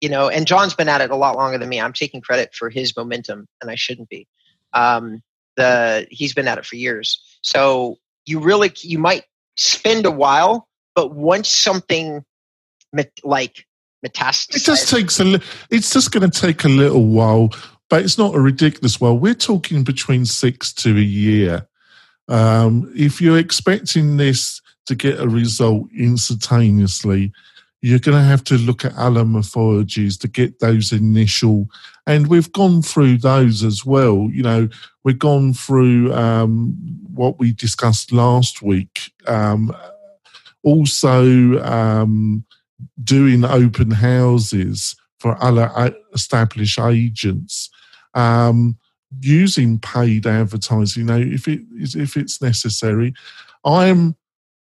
you 0.00 0.08
know, 0.08 0.28
and 0.28 0.46
John's 0.46 0.74
been 0.74 0.88
at 0.88 1.00
it 1.00 1.10
a 1.10 1.16
lot 1.16 1.36
longer 1.36 1.58
than 1.58 1.68
me. 1.68 1.80
I'm 1.80 1.92
taking 1.92 2.20
credit 2.20 2.54
for 2.54 2.68
his 2.68 2.96
momentum, 2.96 3.46
and 3.60 3.70
I 3.70 3.74
shouldn't 3.76 4.08
be. 4.08 4.26
Um, 4.72 5.22
the 5.56 6.06
he's 6.10 6.34
been 6.34 6.48
at 6.48 6.58
it 6.58 6.66
for 6.66 6.76
years. 6.76 7.20
So 7.42 7.96
you 8.26 8.40
really 8.40 8.72
you 8.82 8.98
might 8.98 9.24
spend 9.56 10.04
a 10.04 10.10
while, 10.10 10.68
but 10.94 11.14
once 11.14 11.48
something 11.48 12.24
like 13.24 13.66
metastasizes, 14.04 14.56
it 14.56 14.64
just 14.64 14.90
takes 14.90 15.18
a. 15.18 15.40
It's 15.70 15.92
just 15.92 16.12
going 16.12 16.30
to 16.30 16.40
take 16.40 16.64
a 16.64 16.68
little 16.68 17.06
while, 17.06 17.50
but 17.88 18.04
it's 18.04 18.18
not 18.18 18.34
a 18.34 18.40
ridiculous 18.40 19.00
while. 19.00 19.18
We're 19.18 19.34
talking 19.34 19.82
between 19.82 20.26
six 20.26 20.74
to 20.74 20.90
a 20.90 21.00
year. 21.00 21.66
Um, 22.28 22.92
if 22.96 23.20
you're 23.20 23.38
expecting 23.38 24.16
this 24.16 24.60
to 24.86 24.94
get 24.94 25.20
a 25.20 25.28
result 25.28 25.88
instantaneously, 25.96 27.32
you're 27.82 27.98
going 27.98 28.18
to 28.18 28.24
have 28.24 28.42
to 28.44 28.58
look 28.58 28.84
at 28.84 28.96
other 28.96 29.22
morphologies 29.22 30.18
to 30.20 30.28
get 30.28 30.58
those 30.60 30.92
initial 30.92 31.68
and 32.06 32.28
we've 32.28 32.52
gone 32.52 32.82
through 32.82 33.18
those 33.18 33.64
as 33.64 33.84
well. 33.84 34.28
You 34.32 34.42
know 34.42 34.68
we've 35.04 35.18
gone 35.18 35.54
through 35.54 36.12
um, 36.14 36.74
what 37.12 37.38
we 37.38 37.52
discussed 37.52 38.12
last 38.12 38.62
week 38.62 39.12
um, 39.26 39.74
also 40.62 41.62
um, 41.62 42.44
doing 43.02 43.44
open 43.44 43.90
houses 43.92 44.96
for 45.20 45.42
other 45.42 45.70
uh, 45.74 45.90
established 46.12 46.78
agents. 46.78 47.70
Um, 48.14 48.76
using 49.20 49.78
paid 49.78 50.26
advertising 50.26 51.06
know 51.06 51.18
if 51.18 51.46
it 51.48 51.60
if 51.94 52.16
it's 52.16 52.42
necessary 52.42 53.14
i'm 53.64 54.16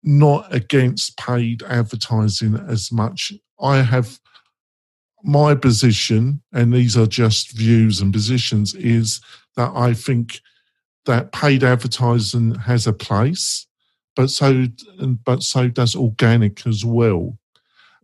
not 0.02 0.52
against 0.52 1.16
paid 1.16 1.62
advertising 1.62 2.56
as 2.68 2.90
much. 2.90 3.32
I 3.60 3.82
have 3.82 4.18
my 5.22 5.54
position, 5.54 6.42
and 6.52 6.72
these 6.72 6.96
are 6.96 7.06
just 7.06 7.52
views 7.52 8.00
and 8.00 8.12
positions, 8.12 8.74
is 8.74 9.20
that 9.56 9.70
I 9.74 9.94
think 9.94 10.40
that 11.06 11.32
paid 11.32 11.62
advertising 11.62 12.56
has 12.56 12.86
a 12.86 12.92
place, 12.92 13.66
but 14.16 14.30
so 14.30 14.66
but 15.24 15.42
so 15.42 15.68
does 15.68 15.94
organic 15.94 16.66
as 16.66 16.84
well. 16.84 17.38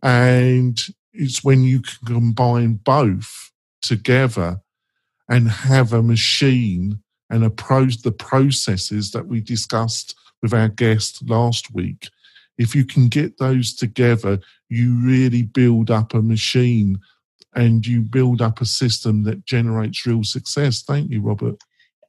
And 0.01 0.79
it's 1.11 1.43
when 1.43 1.63
you 1.63 1.81
can 1.81 2.07
combine 2.07 2.75
both 2.75 3.51
together 3.81 4.61
and 5.29 5.47
have 5.49 5.93
a 5.93 6.01
machine 6.01 6.99
and 7.29 7.43
a 7.43 7.49
pro 7.49 7.85
the 7.85 8.11
processes 8.11 9.11
that 9.11 9.27
we 9.27 9.39
discussed 9.39 10.15
with 10.41 10.53
our 10.53 10.67
guest 10.67 11.27
last 11.29 11.73
week. 11.73 12.09
If 12.57 12.75
you 12.75 12.83
can 12.83 13.07
get 13.07 13.37
those 13.37 13.73
together, 13.73 14.39
you 14.67 14.95
really 15.03 15.43
build 15.43 15.91
up 15.91 16.13
a 16.13 16.21
machine 16.21 16.99
and 17.55 17.85
you 17.85 18.01
build 18.01 18.41
up 18.41 18.61
a 18.61 18.65
system 18.65 19.23
that 19.23 19.45
generates 19.45 20.05
real 20.05 20.23
success, 20.23 20.81
don't 20.81 21.09
you, 21.09 21.21
Robert? 21.21 21.55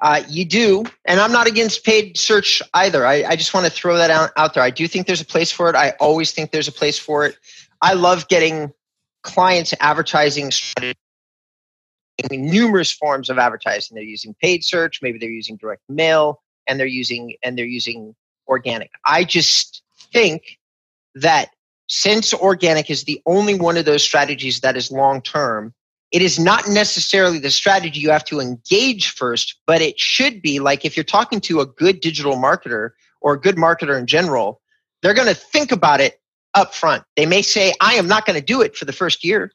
Uh, 0.01 0.23
you 0.29 0.47
do, 0.47 0.85
and 1.05 1.21
I'm 1.21 1.33
not 1.33 1.47
against 1.47 1.85
paid 1.85 2.17
search 2.17 2.63
either. 2.73 3.07
I, 3.07 3.25
I 3.25 3.37
just 3.37 3.53
want 3.53 3.67
to 3.67 3.73
throw 3.73 3.99
that 3.99 4.11
out, 4.11 4.31
out 4.37 4.55
there. 4.55 4.63
I 4.63 4.71
do 4.71 4.89
think 4.89 5.07
there's 5.07 5.21
a 5.21 5.27
place 5.27 5.53
for 5.53 5.69
it. 5.69 5.77
I 5.77 5.91
always 6.01 6.33
think 6.33 6.53
there's 6.53 6.69
a 6.69 6.73
place 6.73 6.99
for 6.99 7.27
it. 7.27 7.37
I 7.83 7.93
love 7.95 8.29
getting 8.29 8.73
clients 9.23 9.75
advertising 9.79 10.51
strategy 10.51 10.99
numerous 12.31 12.91
forms 12.93 13.31
of 13.31 13.39
advertising. 13.39 13.95
They're 13.95 14.05
using 14.05 14.35
paid 14.41 14.65
search, 14.65 15.01
maybe 15.03 15.19
they're 15.19 15.31
using 15.31 15.57
direct 15.57 15.83
mail, 15.89 16.43
and 16.67 16.79
they're 16.79 16.87
using 16.87 17.37
and 17.43 17.57
they're 17.57 17.65
using 17.65 18.15
organic. 18.49 18.91
I 19.05 19.25
just 19.25 19.83
think 20.13 20.59
that 21.15 21.51
since 21.89 22.33
organic 22.33 22.91
is 22.91 23.05
the 23.05 23.21
only 23.27 23.55
one 23.59 23.77
of 23.77 23.85
those 23.85 24.03
strategies 24.03 24.61
that 24.61 24.77
is 24.77 24.91
long 24.91 25.23
term, 25.23 25.75
it 26.13 26.23
is 26.23 26.39
not 26.39 26.69
necessarily 26.69 27.39
the 27.39 27.51
strategy 27.51 28.01
you 28.01 28.11
have 28.11 28.25
to 28.25 28.41
engage 28.41 29.11
first, 29.11 29.57
but 29.67 29.81
it 29.81 29.99
should 29.99 30.43
be 30.43 30.59
like 30.59 30.85
if 30.85 30.97
you're 30.97 31.05
talking 31.05 31.41
to 31.43 31.61
a 31.61 31.67
good 31.67 32.01
digital 32.01 32.37
marketer 32.37 32.91
or 33.21 33.35
a 33.35 33.41
good 33.41 33.57
marketer 33.57 33.99
in 33.99 34.07
general, 34.07 34.61
they're 35.03 35.15
going 35.15 35.29
to 35.29 35.35
think 35.35 35.73
about 35.73 36.01
it 36.01 36.21
up 36.55 36.75
front. 36.75 37.05
They 37.17 37.27
may 37.27 37.43
say, 37.43 37.75
I 37.81 37.95
am 37.95 38.09
not 38.09 38.27
going 38.27 38.39
to 38.39 38.45
do 38.45 38.61
it 38.61 38.77
for 38.77 38.85
the 38.85 38.93
first 38.93 39.25
year, 39.25 39.53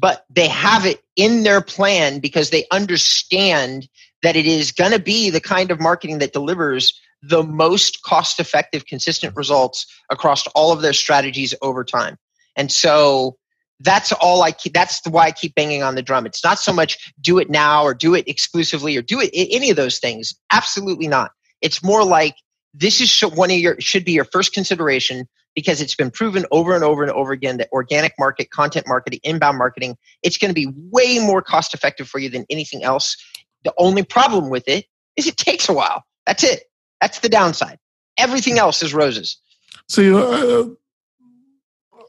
but 0.00 0.24
they 0.30 0.48
have 0.48 0.86
it 0.86 1.02
in 1.14 1.42
their 1.42 1.60
plan 1.60 2.20
because 2.20 2.50
they 2.50 2.64
understand 2.70 3.86
that 4.22 4.34
it 4.34 4.46
is 4.46 4.72
going 4.72 4.92
to 4.92 4.98
be 4.98 5.28
the 5.28 5.40
kind 5.40 5.70
of 5.70 5.78
marketing 5.78 6.18
that 6.18 6.32
delivers 6.32 6.98
the 7.22 7.42
most 7.42 8.02
cost 8.02 8.40
effective, 8.40 8.86
consistent 8.86 9.36
results 9.36 9.86
across 10.10 10.46
all 10.48 10.72
of 10.72 10.80
their 10.80 10.94
strategies 10.94 11.54
over 11.60 11.84
time. 11.84 12.16
And 12.56 12.72
so 12.72 13.36
that's 13.80 14.10
all 14.12 14.42
I 14.42 14.52
keep. 14.52 14.72
That's 14.72 15.06
why 15.06 15.26
I 15.26 15.32
keep 15.32 15.54
banging 15.54 15.82
on 15.82 15.96
the 15.96 16.02
drum. 16.02 16.24
It's 16.24 16.42
not 16.42 16.58
so 16.58 16.72
much 16.72 17.12
do 17.20 17.38
it 17.38 17.50
now 17.50 17.82
or 17.82 17.92
do 17.92 18.14
it 18.14 18.26
exclusively 18.26 18.96
or 18.96 19.02
do 19.02 19.20
it 19.20 19.30
any 19.34 19.68
of 19.70 19.76
those 19.76 19.98
things. 19.98 20.34
Absolutely 20.50 21.08
not. 21.08 21.32
It's 21.60 21.82
more 21.82 22.04
like 22.04 22.36
this 22.72 23.00
is 23.00 23.20
one 23.34 23.50
of 23.50 23.58
your 23.58 23.78
should 23.80 24.04
be 24.04 24.12
your 24.12 24.24
first 24.24 24.54
consideration 24.54 25.28
because 25.54 25.80
it's 25.80 25.94
been 25.94 26.10
proven 26.10 26.46
over 26.50 26.74
and 26.74 26.84
over 26.84 27.02
and 27.02 27.12
over 27.12 27.32
again 27.32 27.56
that 27.58 27.68
organic 27.72 28.14
market, 28.18 28.50
content 28.50 28.86
marketing, 28.86 29.20
inbound 29.22 29.58
marketing, 29.58 29.96
it's 30.22 30.38
going 30.38 30.48
to 30.50 30.54
be 30.54 30.72
way 30.90 31.18
more 31.18 31.42
cost 31.42 31.74
effective 31.74 32.08
for 32.08 32.18
you 32.18 32.28
than 32.28 32.46
anything 32.50 32.84
else. 32.84 33.16
The 33.64 33.74
only 33.76 34.02
problem 34.02 34.50
with 34.50 34.68
it 34.68 34.86
is 35.16 35.26
it 35.26 35.36
takes 35.36 35.68
a 35.68 35.72
while. 35.72 36.04
That's 36.26 36.44
it. 36.44 36.64
That's 37.00 37.20
the 37.20 37.28
downside. 37.28 37.78
Everything 38.18 38.58
else 38.58 38.82
is 38.82 38.94
roses. 38.94 39.38
See, 39.88 40.12
uh, 40.12 40.66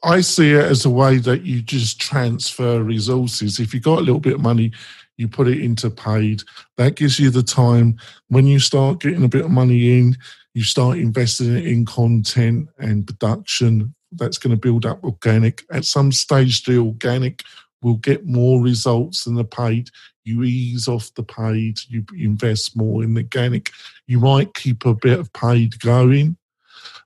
I 0.03 0.21
see 0.21 0.51
it 0.51 0.63
as 0.63 0.85
a 0.85 0.89
way 0.89 1.17
that 1.17 1.43
you 1.43 1.61
just 1.61 1.99
transfer 1.99 2.81
resources. 2.81 3.59
If 3.59 3.73
you 3.73 3.79
got 3.79 3.99
a 3.99 4.01
little 4.01 4.19
bit 4.19 4.33
of 4.33 4.41
money, 4.41 4.71
you 5.17 5.27
put 5.27 5.47
it 5.47 5.59
into 5.59 5.89
paid. 5.89 6.43
That 6.77 6.95
gives 6.95 7.19
you 7.19 7.29
the 7.29 7.43
time 7.43 7.97
when 8.27 8.47
you 8.47 8.59
start 8.59 9.01
getting 9.01 9.23
a 9.23 9.29
bit 9.29 9.45
of 9.45 9.51
money 9.51 9.99
in, 9.99 10.17
you 10.53 10.63
start 10.63 10.97
investing 10.97 11.55
in 11.55 11.85
content 11.85 12.69
and 12.77 13.07
production. 13.07 13.95
That's 14.11 14.37
going 14.37 14.51
to 14.51 14.59
build 14.59 14.85
up 14.85 15.03
organic. 15.03 15.63
At 15.71 15.85
some 15.85 16.11
stage, 16.11 16.63
the 16.63 16.77
organic 16.77 17.43
will 17.81 17.95
get 17.95 18.25
more 18.25 18.61
results 18.61 19.23
than 19.23 19.35
the 19.35 19.43
paid. 19.43 19.89
You 20.23 20.43
ease 20.43 20.87
off 20.87 21.13
the 21.15 21.23
paid, 21.23 21.79
you 21.87 22.05
invest 22.15 22.75
more 22.75 23.03
in 23.03 23.13
the 23.13 23.21
organic. 23.21 23.71
You 24.07 24.19
might 24.19 24.53
keep 24.53 24.85
a 24.85 24.93
bit 24.93 25.19
of 25.19 25.33
paid 25.33 25.79
going, 25.79 26.37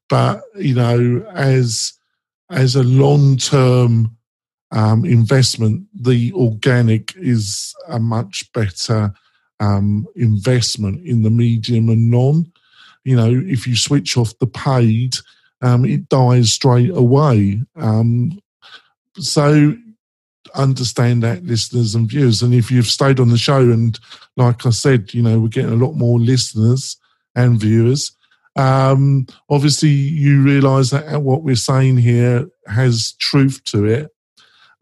but 0.09 0.41
you 0.55 0.75
know, 0.75 1.25
as 1.33 1.93
as 2.49 2.75
a 2.75 2.83
long 2.83 3.37
term 3.37 4.17
um, 4.71 5.05
investment, 5.05 5.87
the 5.93 6.33
organic 6.33 7.15
is 7.15 7.73
a 7.87 7.99
much 7.99 8.51
better 8.53 9.13
um, 9.59 10.05
investment 10.15 11.05
in 11.05 11.23
the 11.23 11.29
medium 11.29 11.89
and 11.89 12.11
non. 12.11 12.51
You 13.05 13.15
know, 13.15 13.43
if 13.45 13.65
you 13.65 13.77
switch 13.77 14.17
off 14.17 14.37
the 14.39 14.47
paid, 14.47 15.15
um, 15.61 15.85
it 15.85 16.09
dies 16.09 16.51
straight 16.51 16.89
away. 16.89 17.61
Um, 17.77 18.41
so 19.17 19.75
understand 20.53 21.23
that, 21.23 21.43
listeners 21.43 21.95
and 21.95 22.09
viewers. 22.09 22.41
And 22.41 22.53
if 22.53 22.69
you've 22.69 22.87
stayed 22.87 23.19
on 23.19 23.29
the 23.29 23.37
show, 23.37 23.59
and 23.59 23.97
like 24.37 24.65
I 24.65 24.71
said, 24.71 25.13
you 25.13 25.21
know, 25.21 25.39
we're 25.39 25.47
getting 25.47 25.71
a 25.71 25.85
lot 25.85 25.93
more 25.93 26.19
listeners 26.19 26.97
and 27.35 27.59
viewers. 27.59 28.11
Um, 28.55 29.27
obviously, 29.49 29.89
you 29.89 30.41
realise 30.41 30.91
that 30.91 31.21
what 31.21 31.43
we're 31.43 31.55
saying 31.55 31.97
here 31.97 32.47
has 32.67 33.13
truth 33.13 33.63
to 33.65 33.85
it, 33.85 34.14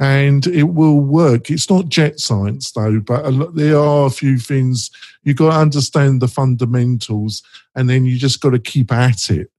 and 0.04 0.48
it 0.48 0.64
will 0.64 1.00
work. 1.00 1.50
It's 1.50 1.70
not 1.70 1.88
jet 1.88 2.20
science, 2.20 2.74
though, 2.74 3.00
but 3.00 3.34
lot, 3.34 3.56
there 3.56 3.78
are 3.80 4.06
a 4.06 4.10
few 4.12 4.38
things 4.38 4.92
you've 5.24 5.38
got 5.38 5.52
to 5.52 5.58
understand 5.58 6.22
the 6.22 6.28
fundamentals, 6.28 7.42
and 7.74 7.90
then 7.90 8.04
you 8.04 8.18
just 8.18 8.42
got 8.42 8.50
to 8.50 8.60
keep 8.60 8.92
at 8.92 9.30
it 9.30 9.50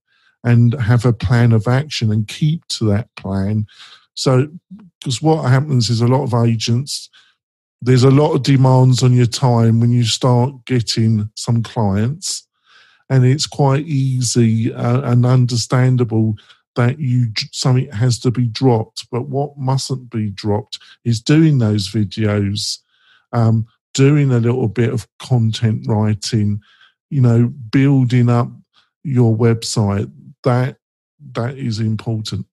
and 0.45 0.75
have 0.75 1.07
a 1.07 1.15
plan 1.15 1.53
of 1.53 1.67
action 1.67 2.13
and 2.13 2.29
keep 2.29 2.67
to 2.69 2.85
that 2.85 3.09
plan. 3.17 3.67
So, 4.13 4.49
because 5.01 5.23
what 5.23 5.49
happens 5.49 5.89
is 5.89 6.03
a 6.03 6.07
lot 6.07 6.25
of 6.25 6.35
agents, 6.47 7.09
there's 7.81 8.05
a 8.05 8.11
lot 8.11 8.35
of 8.35 8.43
demands 8.43 9.03
on 9.03 9.15
your 9.15 9.25
time 9.25 9.81
when 9.81 9.93
you 9.93 10.05
start 10.05 10.53
getting 10.67 11.31
some 11.37 11.63
clients 11.63 12.47
and 13.09 13.25
it's 13.25 13.47
quite 13.47 13.87
easy 13.87 14.75
uh, 14.75 15.11
and 15.11 15.25
understandable 15.25 16.37
that 16.77 16.99
you 16.99 17.33
something 17.53 17.91
has 17.91 18.19
to 18.21 18.31
be 18.31 18.47
dropped. 18.47 19.07
But 19.11 19.29
what 19.29 19.57
mustn't 19.57 20.11
be 20.11 20.31
dropped 20.31 20.79
is 21.05 21.21
doing 21.21 21.59
those 21.59 21.89
videos, 21.89 22.79
um, 23.33 23.67
doing 23.93 24.33
a 24.33 24.41
little 24.41 24.69
bit 24.69 24.93
of 24.93 25.07
content 25.19 25.87
writing, 25.87 26.61
you 27.11 27.21
know, 27.21 27.49
building 27.49 28.29
up 28.29 28.49
your 29.03 29.37
website. 29.37 30.11
That 30.43 30.77
that 31.33 31.57
is 31.57 31.81
important. 31.81 32.47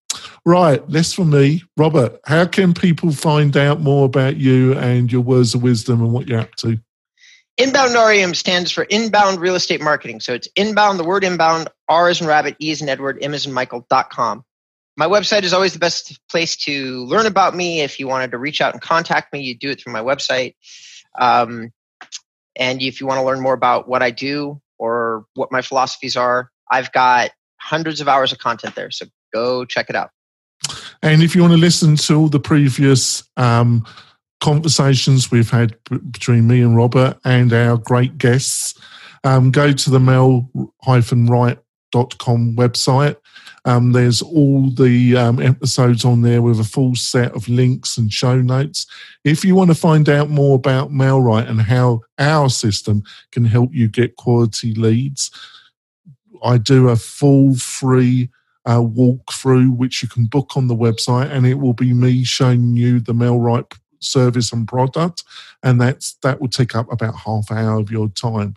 Right, 0.45 0.87
less 0.89 1.13
from 1.13 1.29
me. 1.29 1.63
Robert, 1.77 2.19
how 2.25 2.45
can 2.45 2.73
people 2.73 3.11
find 3.11 3.55
out 3.55 3.79
more 3.79 4.05
about 4.05 4.37
you 4.37 4.73
and 4.73 5.11
your 5.11 5.21
words 5.21 5.55
of 5.55 5.63
wisdom 5.63 6.01
and 6.01 6.11
what 6.11 6.27
you're 6.27 6.39
up 6.39 6.55
to? 6.57 6.79
Inbound 7.57 7.93
REM 7.93 8.33
stands 8.33 8.71
for 8.71 8.83
inbound 8.85 9.39
real 9.39 9.55
estate 9.55 9.81
marketing. 9.81 10.19
So 10.19 10.33
it's 10.33 10.47
inbound, 10.55 10.99
the 10.99 11.03
word 11.03 11.23
inbound, 11.23 11.67
R 11.91 12.09
is 12.09 12.21
in 12.21 12.27
rabbit, 12.27 12.55
E 12.61 12.71
is 12.71 12.81
in 12.81 12.87
Edward, 12.87 13.17
M 13.21 13.33
is 13.33 13.45
in 13.45 13.51
Michael.com. 13.51 14.45
My 14.95 15.07
website 15.07 15.43
is 15.43 15.51
always 15.51 15.73
the 15.73 15.79
best 15.79 16.19
place 16.29 16.55
to 16.57 17.03
learn 17.05 17.25
about 17.25 17.53
me. 17.53 17.81
If 17.81 17.99
you 17.99 18.07
wanted 18.07 18.31
to 18.31 18.37
reach 18.37 18.61
out 18.61 18.73
and 18.73 18.81
contact 18.81 19.33
me, 19.33 19.41
you 19.41 19.57
do 19.57 19.71
it 19.71 19.81
through 19.81 19.91
my 19.91 19.99
website. 19.99 20.55
Um, 21.19 21.73
and 22.55 22.81
if 22.81 23.01
you 23.01 23.07
want 23.07 23.19
to 23.19 23.25
learn 23.25 23.41
more 23.41 23.53
about 23.53 23.89
what 23.89 24.01
I 24.01 24.09
do 24.09 24.61
or 24.79 25.25
what 25.33 25.51
my 25.51 25.61
philosophies 25.61 26.15
are, 26.15 26.49
I've 26.71 26.93
got 26.93 27.31
hundreds 27.57 27.99
of 27.99 28.07
hours 28.07 28.31
of 28.31 28.37
content 28.37 28.75
there. 28.75 28.89
So 28.89 29.05
go 29.33 29.65
check 29.65 29.89
it 29.89 29.95
out. 29.95 30.11
And 31.01 31.21
if 31.21 31.35
you 31.35 31.41
want 31.41 31.53
to 31.53 31.59
listen 31.59 31.97
to 31.97 32.15
all 32.15 32.29
the 32.29 32.39
previous 32.39 33.23
um, 33.35 33.85
conversations 34.39 35.29
we've 35.29 35.49
had 35.49 35.77
between 36.11 36.47
me 36.47 36.61
and 36.61 36.77
Robert 36.77 37.19
and 37.25 37.51
our 37.51 37.75
great 37.75 38.17
guests, 38.17 38.79
um, 39.25 39.51
go 39.51 39.73
to 39.73 39.89
the 39.89 39.99
mailright.com 41.91 42.55
website. 42.55 43.17
Um, 43.63 43.91
there's 43.91 44.21
all 44.21 44.71
the 44.71 45.15
um, 45.15 45.39
episodes 45.39 46.03
on 46.03 46.21
there 46.21 46.41
with 46.41 46.59
a 46.59 46.63
full 46.63 46.95
set 46.95 47.33
of 47.33 47.47
links 47.47 47.97
and 47.97 48.11
show 48.11 48.41
notes. 48.41 48.87
If 49.23 49.45
you 49.45 49.55
want 49.55 49.69
to 49.69 49.75
find 49.75 50.09
out 50.09 50.29
more 50.29 50.55
about 50.55 50.89
MailRight 50.89 51.47
and 51.47 51.61
how 51.61 52.01
our 52.17 52.49
system 52.49 53.03
can 53.31 53.45
help 53.45 53.73
you 53.73 53.87
get 53.87 54.15
quality 54.15 54.73
leads, 54.73 55.29
I 56.43 56.57
do 56.57 56.89
a 56.89 56.95
full 56.95 57.55
free 57.55 58.29
uh, 58.65 58.79
walkthrough 58.79 59.75
which 59.75 60.01
you 60.01 60.09
can 60.09 60.25
book 60.25 60.55
on 60.55 60.67
the 60.67 60.75
website, 60.75 61.31
and 61.31 61.45
it 61.45 61.55
will 61.55 61.73
be 61.73 61.93
me 61.93 62.23
showing 62.23 62.75
you 62.75 62.99
the 62.99 63.13
MailRight 63.13 63.71
service 63.99 64.51
and 64.51 64.67
product, 64.67 65.23
and 65.61 65.79
that's 65.79 66.13
that 66.23 66.41
will 66.41 66.47
take 66.47 66.75
up 66.75 66.91
about 66.91 67.15
half 67.15 67.51
hour 67.51 67.79
of 67.79 67.91
your 67.91 68.09
time. 68.09 68.55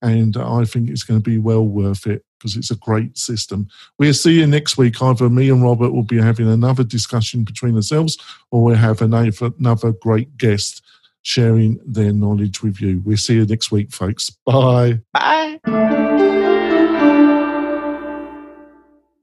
And 0.00 0.36
I 0.36 0.64
think 0.64 0.90
it's 0.90 1.02
going 1.02 1.20
to 1.20 1.30
be 1.30 1.38
well 1.38 1.66
worth 1.66 2.06
it 2.06 2.24
because 2.44 2.56
it's 2.56 2.70
a 2.70 2.76
great 2.76 3.16
system. 3.16 3.66
We'll 3.98 4.12
see 4.12 4.38
you 4.38 4.46
next 4.46 4.76
week. 4.76 5.00
Either 5.00 5.30
me 5.30 5.48
and 5.48 5.62
Robert 5.62 5.92
will 5.92 6.02
be 6.02 6.20
having 6.20 6.46
another 6.46 6.84
discussion 6.84 7.42
between 7.42 7.74
ourselves, 7.74 8.18
or 8.50 8.62
we'll 8.62 8.74
have 8.74 9.00
another, 9.00 9.50
another 9.58 9.92
great 9.92 10.36
guest 10.36 10.82
sharing 11.22 11.80
their 11.86 12.12
knowledge 12.12 12.62
with 12.62 12.82
you. 12.82 13.00
We'll 13.02 13.16
see 13.16 13.36
you 13.36 13.46
next 13.46 13.72
week, 13.72 13.92
folks. 13.92 14.28
Bye. 14.44 15.00
Bye. 15.14 15.58